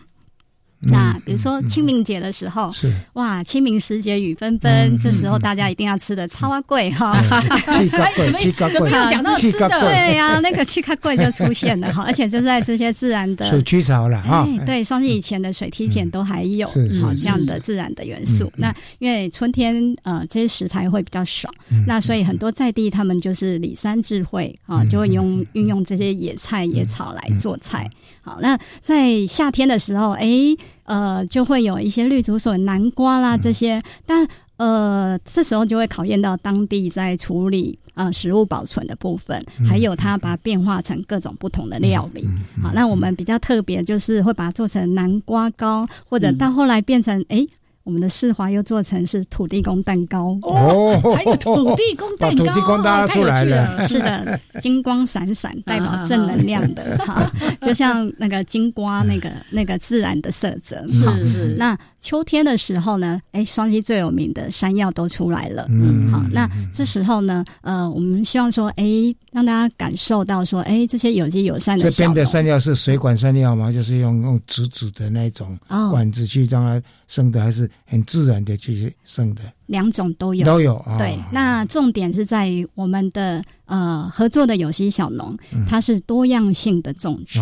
[0.83, 2.93] 那比如说清明节的时候，是。
[3.15, 7.15] 哇，清明时节雨纷纷，这时候大家一定要吃的超贵哈，
[7.73, 18.53] 气咖贵，气咖贵，讲到吃的，对呀，那个气咖贵就出现了哈，而且就在这些自然的水曲槽了哈，对，算是以前的水梯田都还有好这样的自然的元素。
[18.57, 21.49] 那因为春天呃这些食材会比较少，
[21.87, 27.89] 那所以很多在地他们就是里山智慧啊，就会用运用这些野菜野草来做菜。
[28.23, 30.57] 好，那在夏天的时候，哎。
[30.85, 42.29] 呃，就会有一些绿竹笋、南瓜啦这些，但呃，这时候就会考验到当地在处理呃食物保存的部分，还有它把它变化成各种不同的料理。
[42.63, 47.47] 好，那我们比较特别就是会把它做成南瓜糕，或者到后来变成哎。
[47.85, 57.31] 我们的世华又做成是土地公蛋糕哦，还有土地公蛋糕，土地公拉出来了， 是的，金光闪闪，代表正能量的 哈，
[57.63, 60.85] 就像那个金瓜那个那个自然的色泽。
[60.93, 61.57] 是是。
[61.59, 65.67] 那秋天的时候呢，哎，双溪最有名的山药都出来了。
[65.69, 68.85] 嗯，好，那这时候呢，呃，我们希望说，哎，
[69.31, 71.91] 让大家感受到说，哎，这些有机友善的。
[71.91, 73.71] 这边的山药是水管山药吗？
[73.71, 75.57] 就是用用直直的那种
[75.91, 79.43] 管子去让它生的，还是很自然的去生的？
[79.67, 80.83] 两种都有，都有。
[80.99, 87.41] 对，那重点是在于我们的呃合作的有机小农，它是多样性的种植，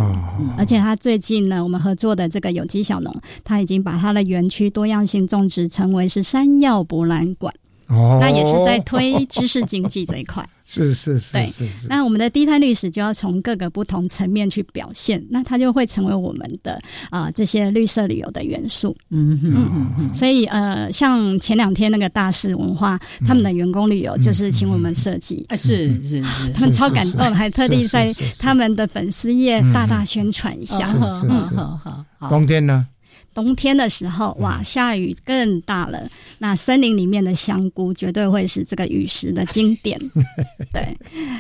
[0.57, 7.53] 而且它最近呢，我们合作的这个有机小农，它已经把它的园区多样性种植成为是山药博览馆。
[7.91, 10.45] 哦，那也是在推知识经济这一块。
[10.65, 11.89] 是是是，对是是。
[11.89, 18.97] 那我们的低碳历史就要从各个不同层面去表现，那它就会成为我们的啊这些绿色旅游的元素。
[19.09, 20.15] 嗯嗯嗯。
[20.15, 25.45] 所以呃，像前两天那个大师文化，他们的员工旅游就是请我们设计。
[25.49, 30.89] 啊，是是是，他们超感动，还特地在他们的粉丝页大大宣传一下。
[30.95, 32.29] 嗯，好好好。
[32.29, 32.87] 冬天呢？
[33.33, 36.03] 冬天的时候，哇，下雨更大了。
[36.39, 39.99] 那森林里面的香菇绝对会是这个雨食的经典。
[40.73, 40.97] 对，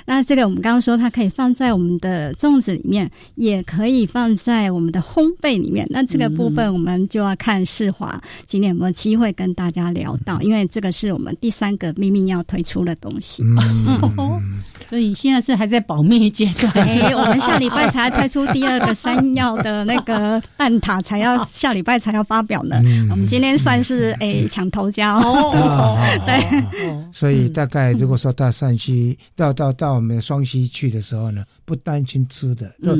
[0.06, 5.86] 那这个我们刚刚说，它可以放在我们的粽子里面，也可以放在我们的烘焙里面。
[5.90, 13.42] 那这个部分我们就要看世华今天有没有机会跟大家聊到，因为这个是我们第三个秘密要推出的东西。
[13.42, 16.72] 嗯， 所以现在是还在保密阶段。
[16.86, 21.79] 哎，我们下礼拜才推出第二个山药的那个蛋挞，才要下礼。
[21.80, 22.76] 礼拜才要发表呢，
[23.10, 25.96] 我们今天算是诶抢头家哦。
[26.26, 32.94] 对，所以大概如果说到山西，到到到我们双溪去的时候呢，不担心吃的，就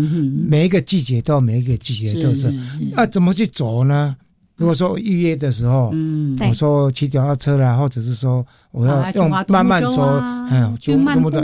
[0.49, 2.51] 每一个季节都有每一个季节都是。
[2.93, 3.03] 那。
[3.03, 4.16] 啊，怎么去走呢？
[4.57, 10.03] 如果说预约的时候，嗯，我说骑脚踏车啦，或者是说我要用慢慢走，
[10.49, 11.40] 哎，就慢步对，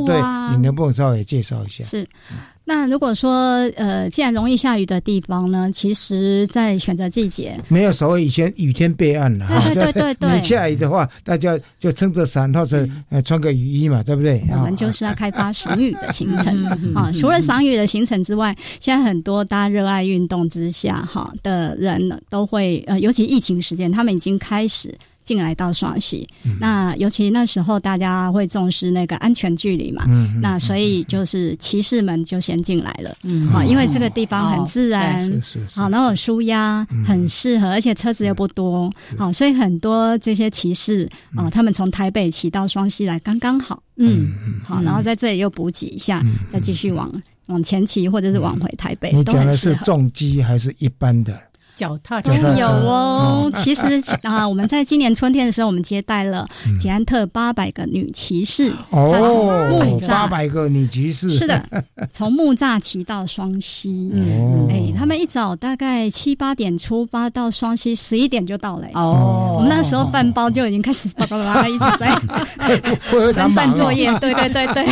[0.53, 1.85] 你能不能稍微介绍一下？
[1.85, 2.09] 是。
[2.69, 9.47] 那如果说呃，既然容易下雨的地方呢，其实，在选择季节，没有所谓以前雨天备案了。
[9.73, 14.43] 对对对对，你下雨的话，大家就撑着伞或者呃穿个雨衣嘛，对不对？
[14.51, 17.13] 我们就是要开发赏雨的行程啊。
[17.13, 24.93] 除了赏雨的行程之外，现在很多大家热爱运动之下哈的人呢，都会呃，尤其疫情时间，他们已经开始。
[25.27, 26.27] 进来到双溪，
[26.61, 30.07] 那尤其那时候大家会重视那个安全距离嘛，
[30.41, 33.11] 那所以就是骑士们就先进来了，
[33.53, 35.43] 啊，因为这个地方很自然，
[35.75, 47.13] 好，然后舒压，很适合，而且车子又不多，好，所以很多这些骑士啊，他们从台北骑到双溪来刚刚好，嗯，好，然后在这里又补给一下，再继续往
[47.49, 49.11] 往前骑或者是往回台北。
[49.13, 51.37] 你讲的是重机还是一般的？
[51.77, 53.53] 脚踏都有哦。
[53.55, 56.49] 其实啊， 我们在今年春天的时候，我们接待了
[56.81, 61.63] 捷安特八百个女骑士哦，八百个女骑士是的，
[62.11, 64.11] 从木栅骑到双溪。
[64.13, 68.87] 嗯，哎，他们一早大概七八点出发到双溪，十一点就到了。
[68.95, 72.19] 哦，我们那时候饭包就已经开始叭叭叭一直在
[73.33, 74.07] 征战作业。
[74.19, 74.87] 对对对对，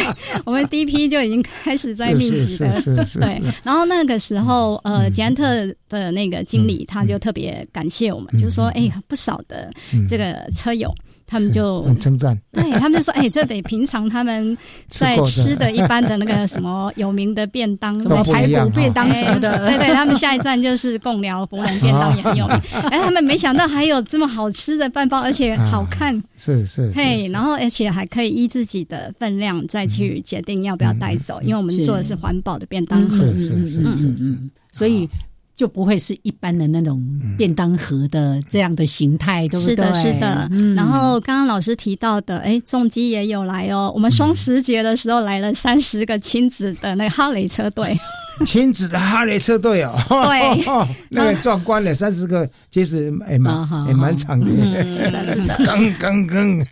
[0.45, 3.41] 我们第一批就已经开始在密集的对。
[3.63, 5.45] 然后那个时候，呃，捷安特
[5.89, 6.74] 的那个经理。
[6.89, 9.71] 他就特别感谢我们，就是说，哎，不少的
[10.09, 10.91] 这个车友，
[11.27, 14.57] 他们就很称赞， 对他们就说，哎，这比平常他们
[14.89, 22.47] 在吃的一般的那个什么有名的便当，什么排骨便当什么的，对对，他们下一站就是贡寮芙蓉便当也很有。
[22.47, 22.61] 名。
[22.91, 34.39] 哎，他们没想到还有这么好吃的饭包，而且好看，是是，嘿，然后而且还可以依自己的分量再去决定要不要带走，因为我们做的是环保的便当盒，是是是是是，
[34.73, 35.09] 所以。
[35.57, 37.03] 就不会是一般的那种
[37.39, 39.71] 便当盒的这样的形态，对不对？
[39.71, 40.51] 是的，是的。
[40.75, 43.93] 然后刚刚老师提到的，哎，重机也有来哦。
[43.95, 47.97] 我们双十节的时候来了三十个亲子的那个哈雷车队。
[48.47, 50.65] 亲子的哈雷车队哦，对，
[51.09, 54.47] 那个壮观了，三十个，其实也蛮也蛮长的，
[54.93, 56.67] 是的，是的， 刚刚刚。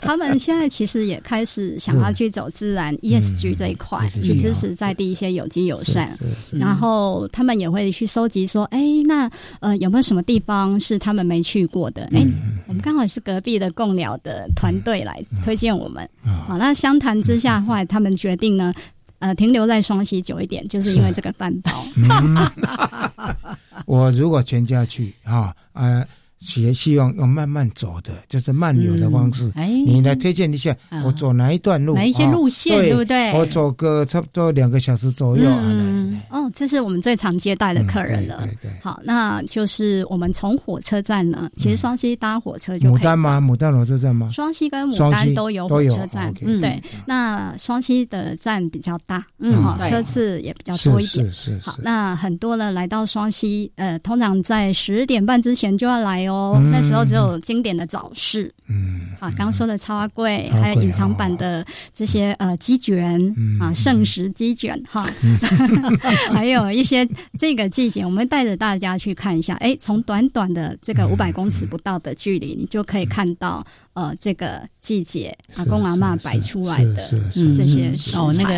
[0.00, 6.10] 他们现在其实也开始想要去走自然 ESG 这一块，去支持在地一些有机友善，
[6.52, 12.02] 然后他们也会去收集说，哎，那呃有没有什么地方是他们没去过的？
[12.12, 12.26] 哎，
[12.66, 16.06] 我们刚好是隔壁的共疗的团队来推荐我们，
[16.46, 18.72] 好，那相谈之下，后来他们决定呢。
[19.18, 21.84] 呃，停留在双溪久一点，就是因为这个饭包。
[23.86, 26.06] 我如果全家去哈，呃，
[26.56, 29.50] 也希望用慢慢走的，就是慢流的方式。
[29.54, 31.94] 哎，你来推荐一下，我走哪一段路？
[31.94, 33.32] 哪一些路线，对不对？
[33.32, 35.50] 我走个差不多两个小时左右。
[35.50, 38.48] 嗯，哦，这是我们最常接待的客人了。
[38.80, 43.40] 好，那就是我们从火车站呢，其实双溪搭火车就牡丹吗？
[43.40, 44.28] 牡丹火车站吗？
[44.30, 46.32] 双溪跟牡丹都有火车站。
[46.42, 51.26] 嗯对，那双溪的站比较大，嗯，车次也比较多一点。
[51.32, 51.58] 是是。
[51.62, 56.60] 好，那很多呢来到双溪，呃，通常在十点半之前就要来哦。
[56.70, 65.08] 那时候只有经典的早市，嗯，啊，刚刚说的超阿贵，还有隐藏版的这些呃鸡卷啊，圣食鸡卷哈，
[66.32, 67.08] 还有一些
[67.38, 69.54] 这个季节，我们带着大家去看一下。
[69.56, 73.64] 哎，从短短的这个五百公尺不到的距离，你就可以看到
[73.94, 76.96] 呃这个季节阿公阿妈摆出来的
[77.32, 78.54] 这些哦，那个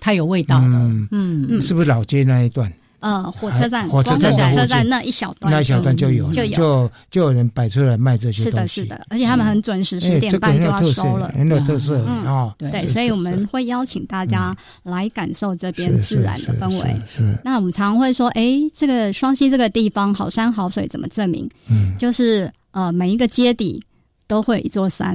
[0.00, 0.76] 太有味道了，
[1.10, 2.72] 嗯嗯，是不是老街那一段？
[3.02, 8.82] 呃，火车站，火车站，火车站那一小段，那一小段就有，就有，就就有人摆出来卖这些东西。
[8.82, 12.54] 是的，是的，而且他们很准时，十点半就要收了，很有特色啊。
[12.56, 16.96] 对，所以我们会邀请大家来感受这边自然的氛围。
[17.04, 17.36] 是。
[17.44, 21.48] 那我们常会说，哎，这个双溪这个地方好山好水，怎么证明？
[21.68, 23.84] 嗯，就是呃，每一个街底。
[24.32, 25.14] 都会有一座山，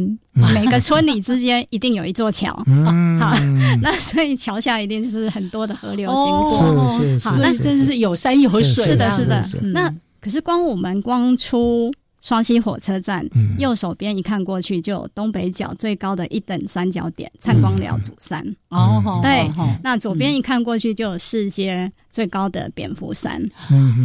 [0.54, 3.34] 每个村里之间一定有一座桥，好，
[3.82, 9.44] 那所以桥下一定就是很多的河流经过，是是是，好，那真是有山有水，是的，是的。
[9.74, 9.92] 那
[10.22, 11.92] 可是光我们光出
[12.22, 19.52] 双溪火车站，右手边一看过去，就有东北角最高的一等三角点灿光寮主山，哦，对，
[19.84, 23.42] 那左边一看过去就有世界最高的蝙蝠山，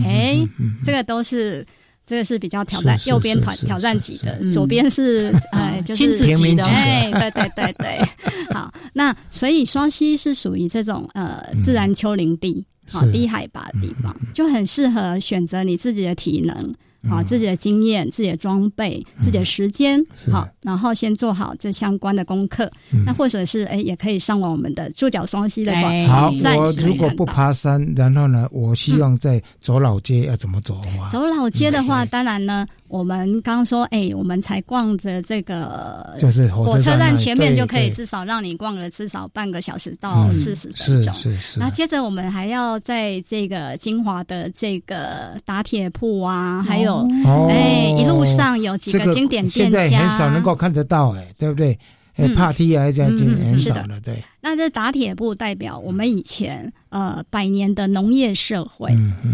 [0.06, 0.38] 哎，
[0.82, 1.66] 这个都是。
[2.04, 16.74] 这个是比较挑战，右边挑挑战级的，左边是呃 就是亲子级的，哎，对对对对，好，那所以双溪是属于这种呃自然丘陵地，好低海拔的地方，就很适合选择你自己的体能。
[17.08, 22.70] 好，自己的经验、自己的装备、自己的时间，好，然后先做好这相关的功课。
[23.04, 26.06] 那或者是哎，也可以上网我们的驻脚双溪的网。
[26.06, 31.08] 好，我如果不爬山，然后呢，我希望在走老街要怎么走啊？
[31.10, 32.66] 走老街的话，当然呢。
[32.92, 41.14] 我们刚刚说，哎，我们才逛着这个，就是火车站前面就可以至少让你逛了至少半个小时到四十分钟。
[41.14, 41.58] 是是是。
[41.58, 47.08] 那接着我们还要在这个金华的这个打铁铺啊，还有
[47.48, 51.78] 哎一路上有几个经典店家，很少能够看得到，哎，对不对？
[52.22, 54.22] 哎，帕梯啊，这样子很少了，对。
[54.44, 58.90] 那这打铁布代表我们以前呃百年的农业社会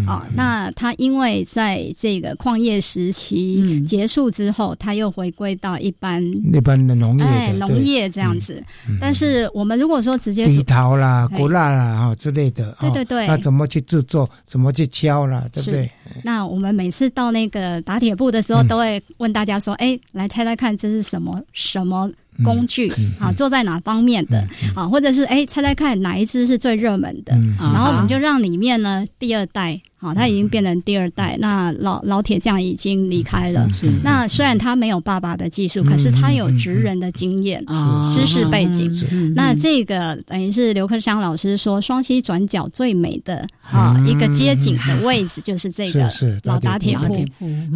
[0.06, 6.22] 啊，那它因为在这个矿业时期结束之后，它又回归到一般
[6.52, 8.62] 一般的农业，哎，农业这样子。
[9.00, 14.28] 但是我们如果说直接地桃啦、果蜡啦啊之类的，对对对，那怎么去制作？
[14.44, 15.48] 怎么去敲啦？
[15.50, 15.90] 对不对？
[16.22, 22.10] 那我们每次到那个打铁布的时候，都会问大家说：“哎，来猜猜看，这是什么什么？”
[22.44, 24.86] 工具啊，做在哪方面的啊？
[24.88, 27.32] 或者是哎，猜猜看哪一支是最热门的？
[27.58, 29.80] 然后我们就让里面呢第二代。
[30.00, 31.36] 好，他已经变成第二代。
[31.40, 33.68] 那老老铁匠已经离开了。
[34.04, 37.64] 那虽然他没有爸爸的技术，可是他有职人的经验、
[38.12, 38.88] 知识背景。
[39.34, 46.08] 那这个等于是刘克湘老师说，双溪转角最美的啊一个街景的位置，就是这个
[46.44, 47.24] 老打铁铺。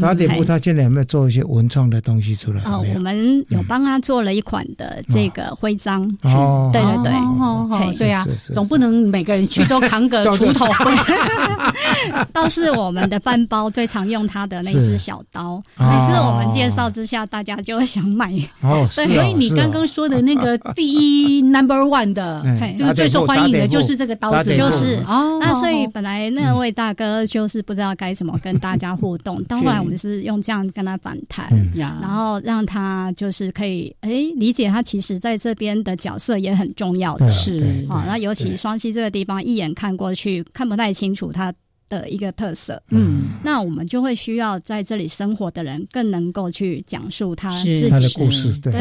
[0.00, 0.44] 打铁铺。
[0.44, 2.62] 他现在有没有做一些文创的东西出来？
[2.64, 6.02] 哦，我们有帮他做了一款的这个徽章。
[6.22, 10.66] 哦，对对对，哦，对啊，总不能每个人去都扛个锄头。
[12.32, 18.32] 倒是我们的饭包最常用它的那只小刀，每次我们介绍之下，大家就会想买。
[18.60, 22.42] 哦， 所以你刚刚说的那个第一 number one 的，
[22.76, 25.38] 就是最受欢迎的，就是这个刀子，就是哦。
[25.40, 38.04] 那所以本来那位大哥就是不知道该怎么跟大家互动，当然我们是用这样跟他反弹，然后让他就是可以哎理解他其实在这边的角色也很重要的，是啊。
[38.06, 41.52] 那尤其双溪这个地方，一眼看过去看不太清楚他。
[41.92, 47.90] 的一个特色，嗯，那我们就会需要在这里生活的人更能够去讲述他自己。
[47.90, 48.72] 的故事，对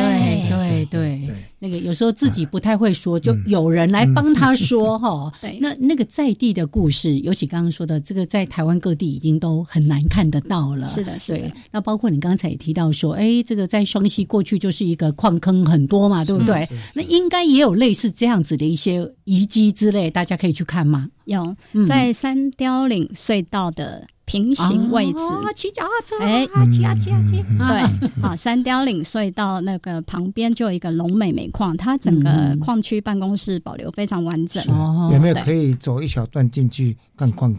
[0.89, 1.27] 对。
[1.27, 1.50] 对。
[1.63, 5.31] 那个有时候自己不太会说，就有人来帮他说哈。
[5.39, 10.87] 对，那那个在地的故事，尤其刚刚说的这个，在台湾各地已经都很难看得到了。
[10.87, 11.51] 是的，是的。
[11.71, 16.67] 那包括你刚才也提到说，哎，这个在双溪过去就是一个矿坑很多嘛，对不对？
[16.95, 21.09] 那应该也有类似这样子的一些遗迹之类，大家可以去看吗？
[21.25, 21.55] 有，
[21.87, 24.07] 在三雕岭隧道的。
[24.31, 25.19] 平行位置，
[25.53, 34.63] 骑脚踏车，哎，骑啊骑啊骑，对，啊，三貂岭隧道那个旁边就有一个龙美煤矿，它整个矿区办公室保留非常完整。
[35.11, 37.53] 有没有可以走一小段进去看矿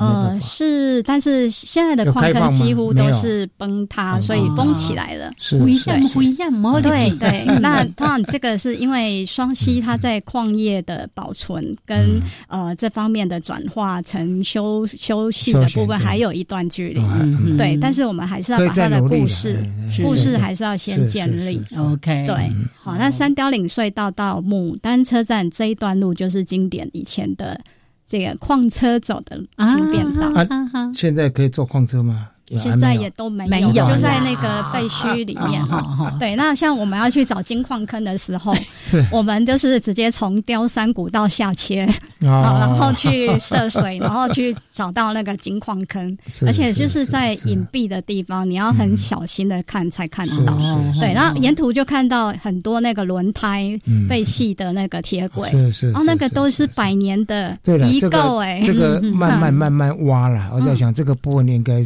[0.00, 0.24] 坑？
[0.24, 5.30] 呃，是，但是现在的矿坑几乎都是崩塌，所以封起来了。
[5.50, 6.50] 不一样，不一样，
[6.82, 7.44] 对对。
[7.60, 17.00] 那当然，这个是因为双溪它在矿业的保存跟呃这方面的转化成休休息的部分还有一段距离。
[17.56, 19.58] 对，但是我们还是要把它的故事
[20.02, 21.62] 故事还是要先建立。
[21.76, 22.50] OK，对，
[22.82, 27.60] 好，那三貂岭隧道到牡丹车站这一段路就是经典以前的。
[28.10, 30.32] 这个矿车走的轻便道，
[30.92, 32.29] 现在可以坐矿车吗？
[32.56, 36.12] 现在也都没有，就在那个废墟里面哈。
[36.18, 38.52] 对，那像我们要去找金矿坑的时候，
[39.10, 41.88] 我们就是直接从雕山古道下切，
[42.18, 50.56] 然后去涉水，然后去找到那个金矿坑， 而且就是在隐蔽的地方，你要很小心的看才看得到。
[50.98, 53.78] 对，然后沿途就看到很多那个轮胎
[54.08, 55.50] 废弃的那个铁轨，
[55.82, 58.60] 然后那个都是百年的遗构哎。
[58.64, 61.84] 这个慢慢慢慢挖了，我在想这个部分应该。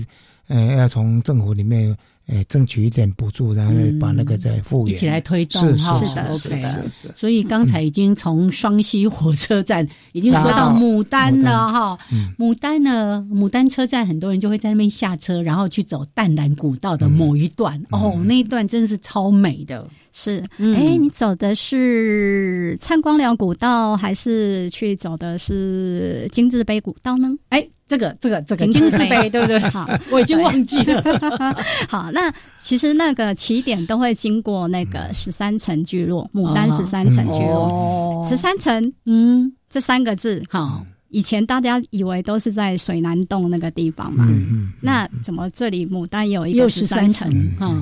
[0.49, 5.99] 呃，要从政府里面呃争取一点补助，然后把那个再复原，一起来推动哈。
[5.99, 6.91] 是的，是的。
[7.17, 11.99] 所以刚才已经从双溪火车站已经说到牡丹了哈。
[12.39, 17.83] 牡丹呢，牡丹车站很多人就会在那边下车，然后去走淡蓝古道的某一段。
[17.91, 19.89] 哦，那一段真是超美的。
[20.15, 27.35] 是，哎，你走的是灿光寮古道，还是去走的是金字碑古道呢？
[27.51, 27.69] 哎。
[27.87, 29.59] 这个这个这个金字碑对不对？
[29.69, 31.03] 好， 我已经忘记了。
[31.87, 47.31] 好，那其实那个起点都会经过那个十三层聚落，牡丹十三层聚落，十三层，嗯，这三个字，好，以前大家以为都是在水南洞那个地方嘛，嗯嗯那怎么这里牡丹有一个十三层？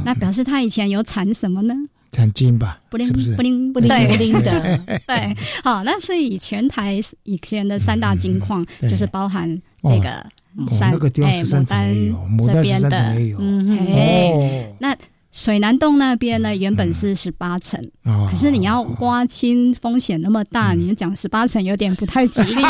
[0.05, 1.75] 那表示它以前有产什么呢？
[2.13, 3.37] 产金吧，是不灵？
[3.37, 5.37] 不灵不灵不灵的， 对。
[5.65, 10.25] 好，那所以全台以前的三大金矿就是包含这个
[10.71, 14.97] 三哎牡丹这边的，嗯哎，那。
[15.33, 22.63] 水南洞那边呢，原本是十八层，可是你要挖清风险那么大，你讲十八层有点不太吉利，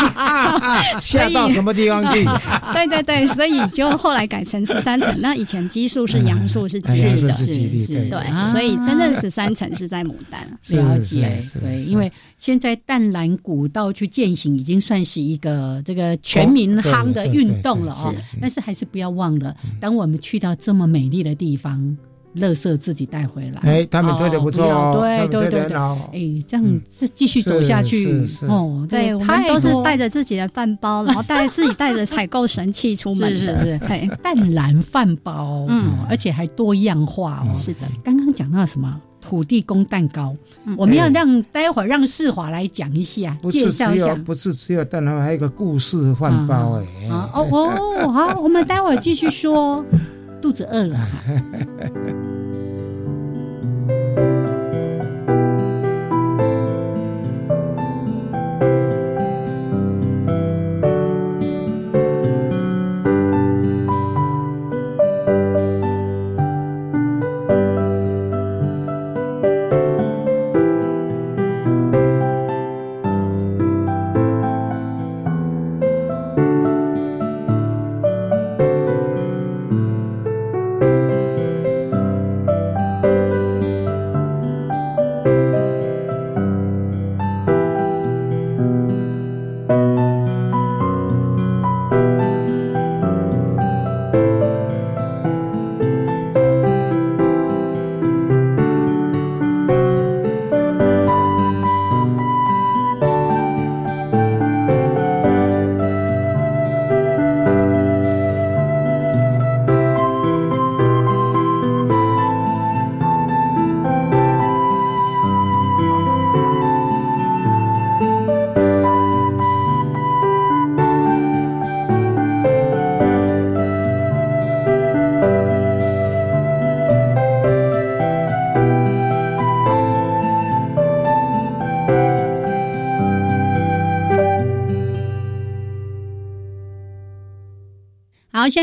[1.03, 2.25] 下到什么地方去？
[2.73, 5.13] 对对对，所以就后来改成十三层。
[5.21, 10.41] 那以前基数是阳数是吉利的，是吉利的，对，所以真正十三层是在牡丹。
[10.71, 18.15] 了解，对，因为现在淡蓝古道去践行已经算是一个这个全民夯的运动了哦。
[18.41, 21.97] 但是还是不要忘了，当我们去到这么美丽的地方。
[22.35, 37.81] 乐色自己带回来，哎，他们推的不错哦，对对对对，哎，这样继继续走下去哦，对，我们都是带着自己的饭包，然后带自己带着采购神器出门的，是是，淡蓝饭包，嗯，而且还多样化哦，是的。
[38.03, 39.01] 刚刚讲到什么？
[39.21, 40.35] 土地公蛋糕，
[40.77, 49.85] 我们要让待会儿让世华来讲一下，介绍一下，不是只有蛋糕，还有一个故事饭包，哎，哦哦，好，我们待会儿继续说。
[50.43, 50.99] 肚子饿了。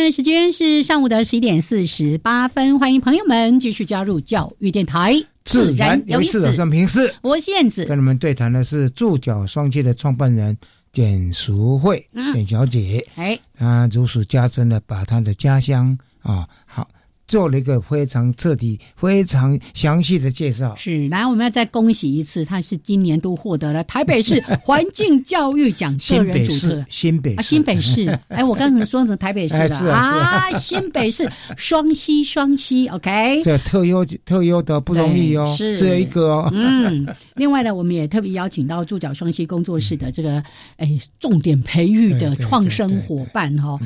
[0.09, 6.51] 现时间是上午的十一点四十八分，欢迎朋友们继续加入教育电台，自然有意思。
[6.51, 10.57] 生平事，我是燕子，跟你们对谈的是住脚双栖的创办人
[10.91, 12.03] 简淑慧
[12.33, 13.07] 简小姐。
[13.17, 16.89] 哎，她如数家珍的把她的家乡啊，好
[17.29, 20.75] 做了一个非常彻底、非常详细的介绍。
[20.75, 26.85] 是，然后我们要再恭喜一次，他是今年都获得了台北市 环境教育奖个人主持。
[26.89, 28.07] 新北市，新北市。
[28.29, 30.49] 哎，我刚才说成台北市了啊！
[30.59, 33.41] 新北市双溪双溪，OK。
[33.43, 36.49] 这特优特优的不容易哦，是只有一个哦。
[36.51, 40.43] 嗯，另外呢，我们也特别邀请到驻脚双溪工作室的这个
[40.77, 43.79] 哎重点培育的创生伙伴哈。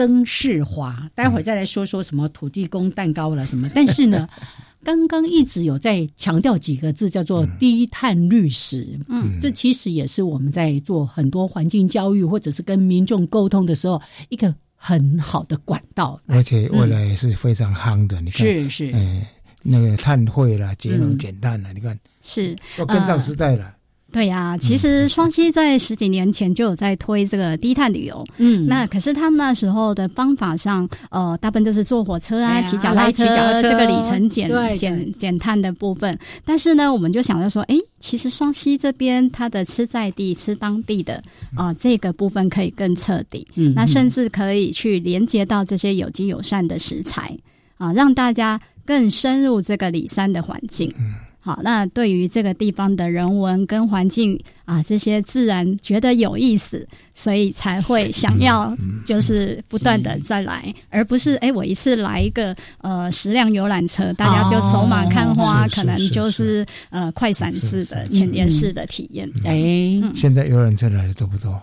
[0.00, 3.70] 曾世华，待会儿再来说说什么土地公蛋糕了什么。
[3.74, 4.26] 但是呢，
[4.82, 8.98] 刚刚一直有在强调几个字，叫做低碳绿食。
[9.10, 16.18] 嗯，这其实也是我们在做很多环境教育或者是跟民众沟通的时候一个很好的管道。
[16.28, 19.30] 而且未来也是非常夯的，你看，是是，哎，
[19.62, 23.74] 那个碳汇啦，节能减碳了，你看，是要跟上时代了。
[24.12, 33.24] 对呀，其实双溪在十几年前就有在推这个低碳旅游，嗯，那可是他们那时候的方法上，呃，大部分都是坐火车啊、骑脚踏车，
[33.62, 36.18] 这个里程减减减碳的部分。
[36.44, 41.22] 但是呢，我们就想着说，哎，其实双溪这边它的吃在地、吃当地的
[41.54, 47.36] 啊，这个部分可以更彻底，嗯，那甚至可以去连接到这些有机友善的食材
[47.78, 50.92] 啊，让大家更深入这个里山的环境。
[51.42, 58.76] 好，那对于这个地方的人文跟环境啊，这些自然觉得有意思，所以才会想要
[59.06, 69.28] 就是不断的再来，而不是哎，我一次来一个呃十辆游览车，大家就走马看花，可能就是呃快闪式的浅碟式的体验。
[69.44, 71.60] 哎，现在游览车来的多不多？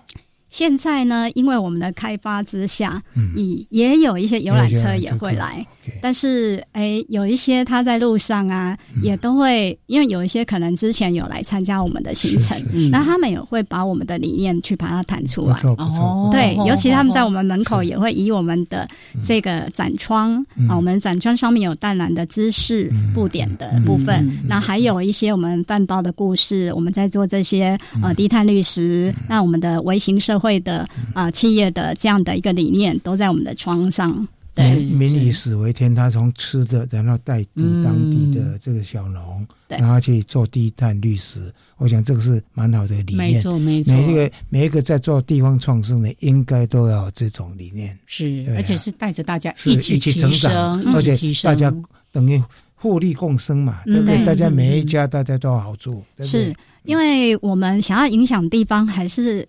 [0.50, 3.02] 现在呢，因为我们的开发之下，
[3.36, 5.66] 也也有一些游览车也会来，
[6.02, 12.58] 但是哎，有一些他在路上啊，也都会，因为有一些可能之前有来参加我们的行程，
[12.90, 15.58] 那他们也会把我们的理念去把它谈出来。
[15.78, 18.88] 哦，对，尤其他们在我们门口也会以我们的
[19.22, 20.34] 这个展窗
[20.70, 30.37] 啊，我们展窗上面有淡蓝的知识布点的部分，那还有一些我们饭包的故事，我们在做这些呃低碳绿食，那我们的微型社。
[30.38, 34.28] 会的啊，企业的这样的一个理念都在我们的窗上。
[34.54, 41.54] 对，民以食为天，他从吃的，然后带地当地的这个小农，然后去做低碳绿食。
[41.78, 43.34] 我想这个是蛮好的理念。
[43.34, 43.94] 没错，没错。
[43.94, 47.96] 每一个每一个在做地方创生的，应该都要这种理念。
[48.08, 51.72] 是，而且是带着大家一起成长，而且大家
[52.12, 52.42] 等于
[52.74, 54.26] 互利共生嘛，对不对？
[54.26, 56.04] 大家每一家大家都有好处。
[56.24, 56.52] 是
[56.84, 59.48] 因为我们想要影响地方，还是？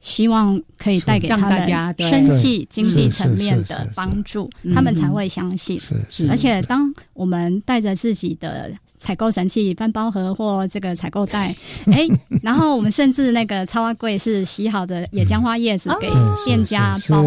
[0.00, 5.80] 希望可以带给他们生计、经济层面的帮助，他们才会相信。
[6.28, 11.54] 而且，当我们带着自己的采购神器、翻包盒或这个采购袋，
[11.90, 12.06] 哎，
[12.42, 16.08] 然后我们甚至那个超柜是洗好的野姜花叶子给
[16.44, 17.22] 店家包，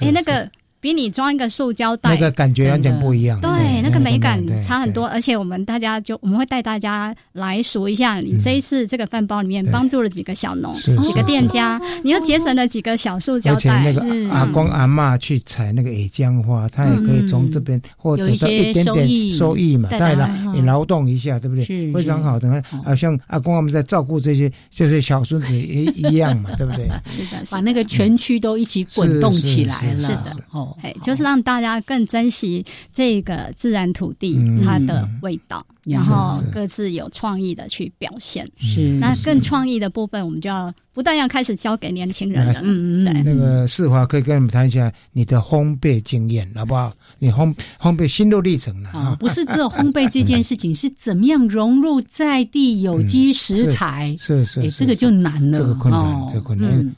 [0.00, 0.50] 哎，那个。
[0.82, 3.40] 比你装一个塑胶袋，那个感觉完全不一样。
[3.40, 5.06] 对，那个美感差很多。
[5.06, 13.84] 而且我们大家就我们会带大家来数一下，你这一次这个饭包里面帮助了几个小农、几个店家，你又节省了几个小塑胶袋。
[13.84, 21.92] 而且那个阿公阿妈去采那个野姜花，他也可以从这边获得到一点点收益嘛，带来你劳动一下，对不对？
[21.92, 26.88] 非常好的，好像阿公他们在照顾这些就是小孙子一一样嘛，对不对？
[27.06, 30.00] 是的，把那个全区都一起滚动起来了。
[30.00, 30.70] 是的，哦。
[30.82, 38.48] 哎，就是让大家更珍惜这个自然土地它的味道，然后各自有创意的去表现。
[38.56, 42.60] 是，那更创意的部分，我们就要不但要开始交给年轻人了。
[42.62, 43.22] 嗯嗯，对。
[43.22, 46.90] 那个世华可以跟你们谈一下你的烘焙经验，好不好？
[47.18, 49.16] 你烘烘焙心路历程了啊？
[49.18, 54.16] 不是只有烘焙这件事情，是怎么样融入在地有机食材？
[54.18, 56.94] 是是，这个就难了，这个困难，这个困难。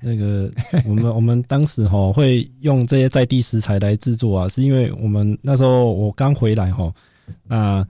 [0.00, 0.50] 那个，
[0.88, 6.92] 我们我们当时哈会用这些在地食材来制作啊，是因为我们那时候我刚回来哈，
[7.46, 7.86] 那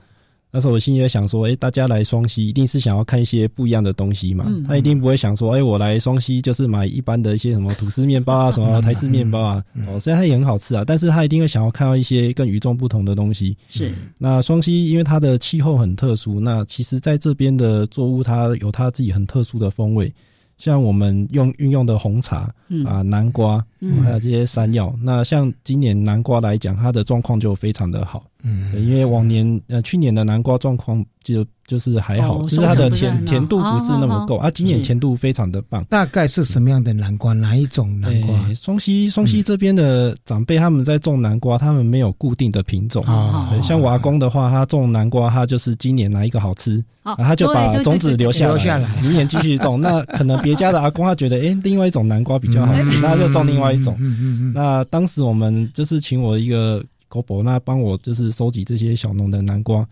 [0.53, 13.57] 那时候我心里想说，哎，大家来双溪一定是想要看一些不一样的东西嘛，他一定不会想说，哎，我来双溪就是买一般的一些什么吐司面包啊，什么台式面包啊，哦，虽然它也很好吃啊，但是他一定会想要看到一些更与众不同的东西。
[13.69, 20.13] 是，那双溪因为它的气候很特殊，那其实在这边的作物它有它自己很特殊的风味。
[20.61, 22.53] 像我们用运用的红茶
[22.85, 23.65] 啊，南瓜，
[24.05, 24.95] 还有这些山药。
[25.03, 28.23] 那像今年南瓜来讲，它的状况就非常的好。
[28.43, 35.85] 嗯，因为往年呃去年的南瓜状况就就是还好，哦就是它的甜甜度不是那么够啊，今年甜度非常的棒。
[35.85, 37.33] 大概是什么样的南瓜？
[37.33, 38.35] 哪一种南瓜？
[38.55, 43.03] 双溪双溪这边的长辈他们在种南瓜，他们没有固定的品种。
[43.05, 49.79] 啊像我阿公的话，他种南瓜，他就是今年哪一个好吃，哦他就把种子留下留下来明年继续种。
[49.83, 53.95] 那可能别家的阿公他觉得，诶，另外一种南瓜比较好吃，嗯那就种另外一种。
[54.01, 59.85] 嗯嗯嗯那当时我们就是请我一个狗博，那帮我就是收集这些小农的南瓜。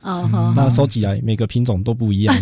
[0.55, 2.35] 那收集来每个品种都不一样。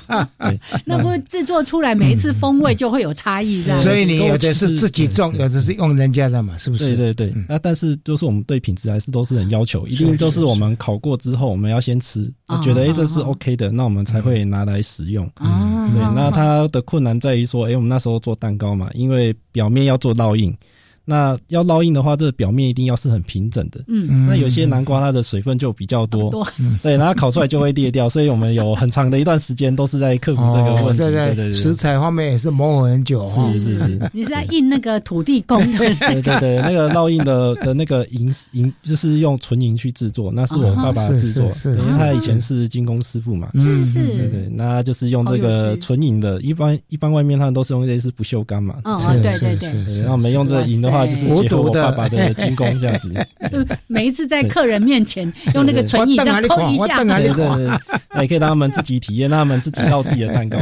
[0.86, 3.80] 那不制作出来每一次风味就会有差异，这样。
[3.82, 6.96] 所以你有的是自己种，有的是用人家的嘛，是不是？
[6.96, 15.26] 对对对，那但是就是我们对品质还是都是很要求，一定就是我们烤过之后，我们要先吃，哦觉得哎这是 OK 的，那我们才会拿来使用。
[15.36, 20.56] 哦对，那它的困难在于说，哎，我们那时候做蛋糕嘛，因为表面要做烙印。
[21.04, 23.80] 那要烙印的话，这个表面一定要是很平整的。
[23.88, 24.26] 嗯。
[24.26, 26.46] 那有些南瓜它的水分就比较多， 多。
[26.82, 30.98] 对，然后烤出来就会裂掉，所以我们有很长的一段时间都是在克服这个问题。
[30.98, 33.50] 对对对，食材方面也是磨合很久哈。
[33.52, 34.10] 是是是。
[34.12, 36.22] 你是在印那个土地公的 对？
[36.22, 43.50] 对对，那个烙印的的那个银银就是用纯银去制作，那是我爸爸制作，是是因为他以前是金工师傅嘛。
[43.54, 43.98] 是是。
[44.00, 48.76] 对对，那就是用这个纯银的，一般一般外面他们都是用类似不锈钢嘛。
[48.84, 49.88] 对对对对。
[49.88, 53.12] 是然后我们用这个银的话，就是结合我爸爸的军功这样子。
[53.50, 57.80] 就每一次在客人面前用那个唇印这样抠一下，对对对，
[58.14, 60.58] 那也可以让他们自己体验，让他们自己烙自己的蛋糕。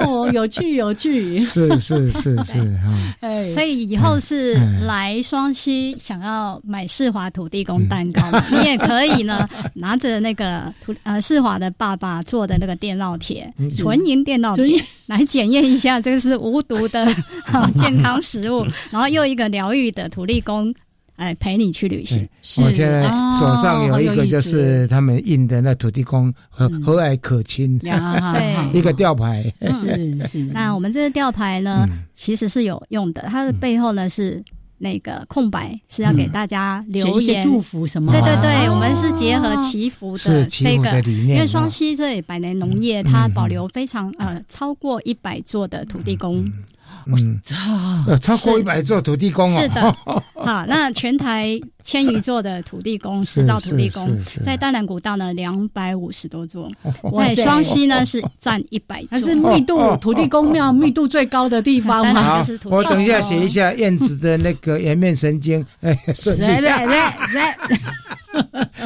[0.00, 3.14] 哦，有趣有趣， 是是是是哈。
[3.20, 17.06] 哎，所以以后是嗯来双溪想要买世华土地公蛋糕嘛， 你也可以呢拿着那个土呃世华的爸爸做的那个电烙铁，纯银电烙铁来检验一下这个是无毒的
[17.46, 20.74] 好健康食物，然后又一个疗愈的土地公。
[21.20, 22.26] 哎，陪你去旅行。
[22.64, 23.02] 我现在
[23.38, 29.52] 手上有一个，就是他们印的那土地公和和蔼可亲， 对，一个吊牌。
[29.74, 30.38] 是是。
[30.52, 34.42] 那我们这个吊牌呢，其实是有用的，它的背后呢是。
[34.82, 38.10] 那个空白是要给大家留言祝福什么？
[38.12, 46.50] 对对对，我们是结合祈福的这个理念，因为双溪这里百年农业，它保留非常呃超过一百座的土地公。
[47.06, 47.40] 嗯，
[48.06, 49.60] 呃，超过一百座土地公哦。
[49.60, 49.96] 是的，
[50.34, 54.08] 好，那全台千余座的土地公， 石造土地公，
[54.44, 56.70] 在淡南古道呢两百五十多座，
[57.16, 62.38] 在双溪呢是占一百座， 它是密度土地公庙密度最高的地方嘛。
[62.38, 66.40] 就是土我等一下写一下燕子的那个颜面神经，哎，顺利。
[66.40, 66.70] 对对
[67.32, 67.80] 对。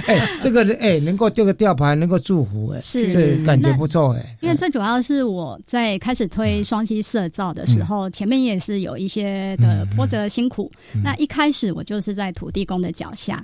[0.07, 4.37] 哎，这个哎，能够丢个吊牌，能够祝福，哎，是这感觉不错，哎。
[4.41, 10.73] 因为最主要是我在开始推双溪社造的时候，前面也是有一些的波折辛苦。
[11.03, 13.43] 那一开始我就是在土地公的脚下，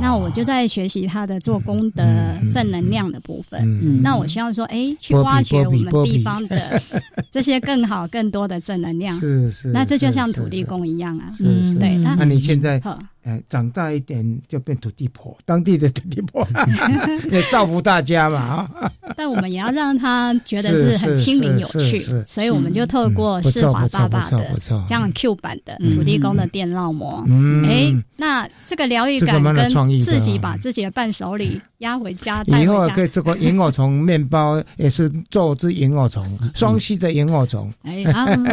[0.00, 4.02] 那我就在学习他的做工的正能量的部分。
[4.02, 6.80] 那我希望说，哎，去挖掘我们地方的
[7.30, 9.18] 这些更好、更多的正能量。
[9.18, 9.68] 是是。
[9.68, 11.74] 那这就像土地公一样啊，是是。
[11.74, 11.96] 对。
[11.96, 12.80] 那你现在？
[13.28, 16.48] 哎，长大一点就变土地婆，当地的土地婆，
[17.30, 18.92] 也造福大家嘛啊！
[19.14, 24.56] 但我们也要让他觉得是很亲民有趣，所以我们就透过世华爸爸的
[24.86, 27.22] 这样 Q 版的土地公的电烙模，
[27.66, 29.70] 哎，那这个疗愈感跟
[30.00, 37.72] 自己把自己的伴手礼压回家，以后可以做个萤火虫面包也是做只萤火虫，双栖的萤火虫。
[37.82, 38.04] 哎，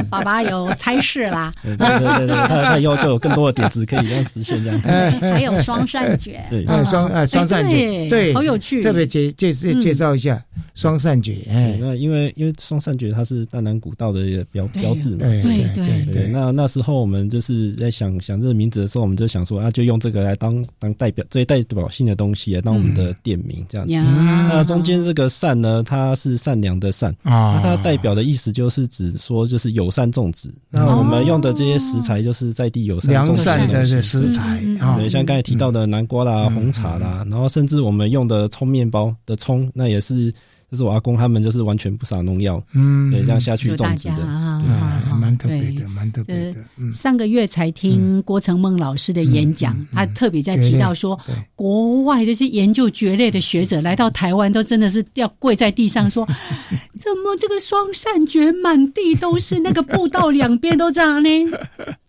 [0.09, 4.81] 爸爸有差事啦，对对对对，他他以后就有更多的点子可以让实现这样。
[4.81, 4.87] 子。
[5.25, 8.83] 还有双扇蕨，对，双呃双扇蕨，对，好有趣。
[8.83, 10.43] 特别介介介绍一下
[10.75, 15.41] 双扇蕨，哎，那因为因为双扇蕨它是淡南古道的一个标标志嘛，对
[15.73, 16.27] 对对。
[16.27, 23.93] 那那时候我们就是在想想这个名字的时候，我们就想说啊，就用这个来当当代表最代表性的东西来当我们的店名这样子。
[23.93, 30.49] 那中间这个善呢，它是善良的善啊，那它代表的意思就是指说就是友善种植。
[30.69, 34.61] 那我们用的这些食材就是在地友善良善的食材。
[34.97, 40.33] 对，像刚才提到的南瓜啦、红茶啦，然后甚至我们用的葱面包的葱，那也是，
[40.71, 46.91] 就是我阿公他们就是完全不撒农药，嗯，对，这样下去种植的，对，蛮特别的，蛮特别的。
[46.91, 51.19] 上个月才听郭成梦老师的演讲，他特别在提到说，
[51.55, 56.27] 国外这些研究蕨类的学者来到台湾，都真的是要跪在地上说，
[56.99, 61.29] 怎么这个双扇蕨满地都是，那个步道两边都这样呢？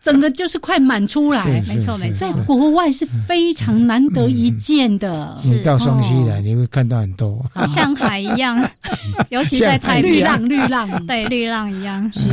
[0.02, 5.36] 整个就是快满出来，没错没错，在国外是非常难得一见的。
[5.44, 8.45] 你到双溪来，你会看到很多，像海一样，
[9.30, 12.28] 尤其在台绿浪绿浪， 对绿浪一样，是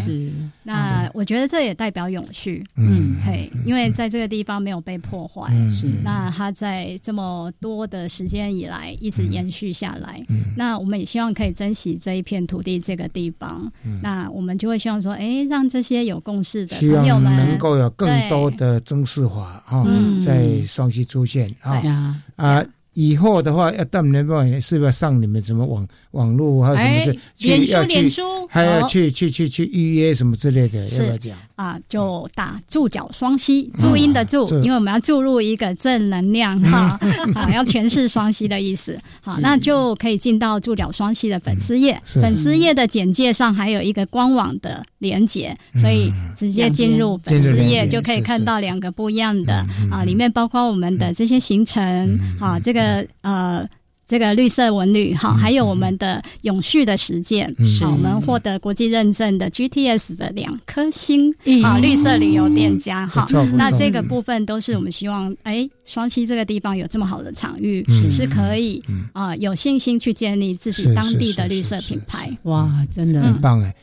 [0.00, 0.30] 是。
[0.68, 5.86] 那我觉得这也代表永续，嗯嘿，因为在这个地方没有被破坏，嗯是。
[6.02, 14.00] 那它在这么多的时间以来一直延续下来，嗯那我们也希望可以珍惜这一片土地这个地方，嗯。
[14.02, 22.20] 那我们就会希望说，哎，让这些有共识的朋友望们能够有更多的增势化哈嗯，在双溪出现啊。
[22.36, 22.66] 啊。
[22.96, 25.86] 以后的话，要到你们那边是不是要上你们什么网
[26.16, 27.16] 网络还有什么事哎？
[27.38, 31.36] 脸书去要去脸书还要去去去去预约什么之类的，要是不要讲？
[31.56, 36.98] 啊，就打注脚双膝，注音的注，因为我们要注入一个正能量哈，
[37.34, 38.98] 好， 要诠释双膝的意思。
[39.20, 49.54] 好，那就可以进到注脚双膝的粉丝页，粉丝页的简介上还有一个官网的连接，所以直接进入粉丝页就可以看到两个不一样的
[49.90, 53.66] 啊，里面包括我们的这些行程啊，这个呃。
[54.06, 57.80] 这个绿色文旅哈，还有我们的永续的实践，嗯。
[57.80, 63.26] 好，我们获得国际认证的 GTS 的两颗星嗯啊，绿色旅游店家哈。
[63.54, 68.08] 那这个部分都是我们希望，哎，双溪这个地方有这么好的场域，嗯。
[68.10, 68.82] 是可以
[69.12, 72.30] 啊有信心去建立自己是当地的绿色品牌。
[72.44, 73.20] 哇，真的。
[73.20, 73.74] 很棒哎，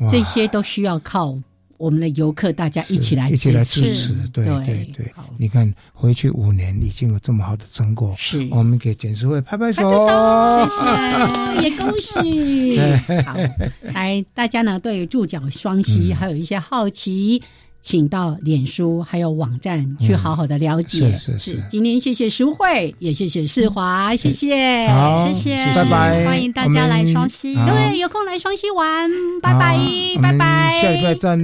[0.00, 0.08] 哇。
[0.08, 1.38] 这些都需要靠
[1.78, 5.12] 我们的游客大家一起来一起来支支持，对对对对。
[5.38, 8.46] 你看回去五年已经有这么好的成果，是。
[8.50, 12.78] 我们给简书会拍拍手，谢谢， 也恭喜。
[13.24, 13.36] 好，
[13.94, 17.42] 来，大家呢对助脚双溪还有一些好奇。
[17.80, 21.16] 请到脸书还有网站去好好的了解。
[21.16, 21.62] 是是是。
[21.70, 26.24] 今天谢谢淑慧，也谢谢世华，谢谢，好谢谢，拜拜。
[26.26, 29.08] 欢迎大家来双溪，对，有空来双溪玩，
[29.40, 29.78] 拜拜
[30.20, 31.36] 拜拜，下礼拜再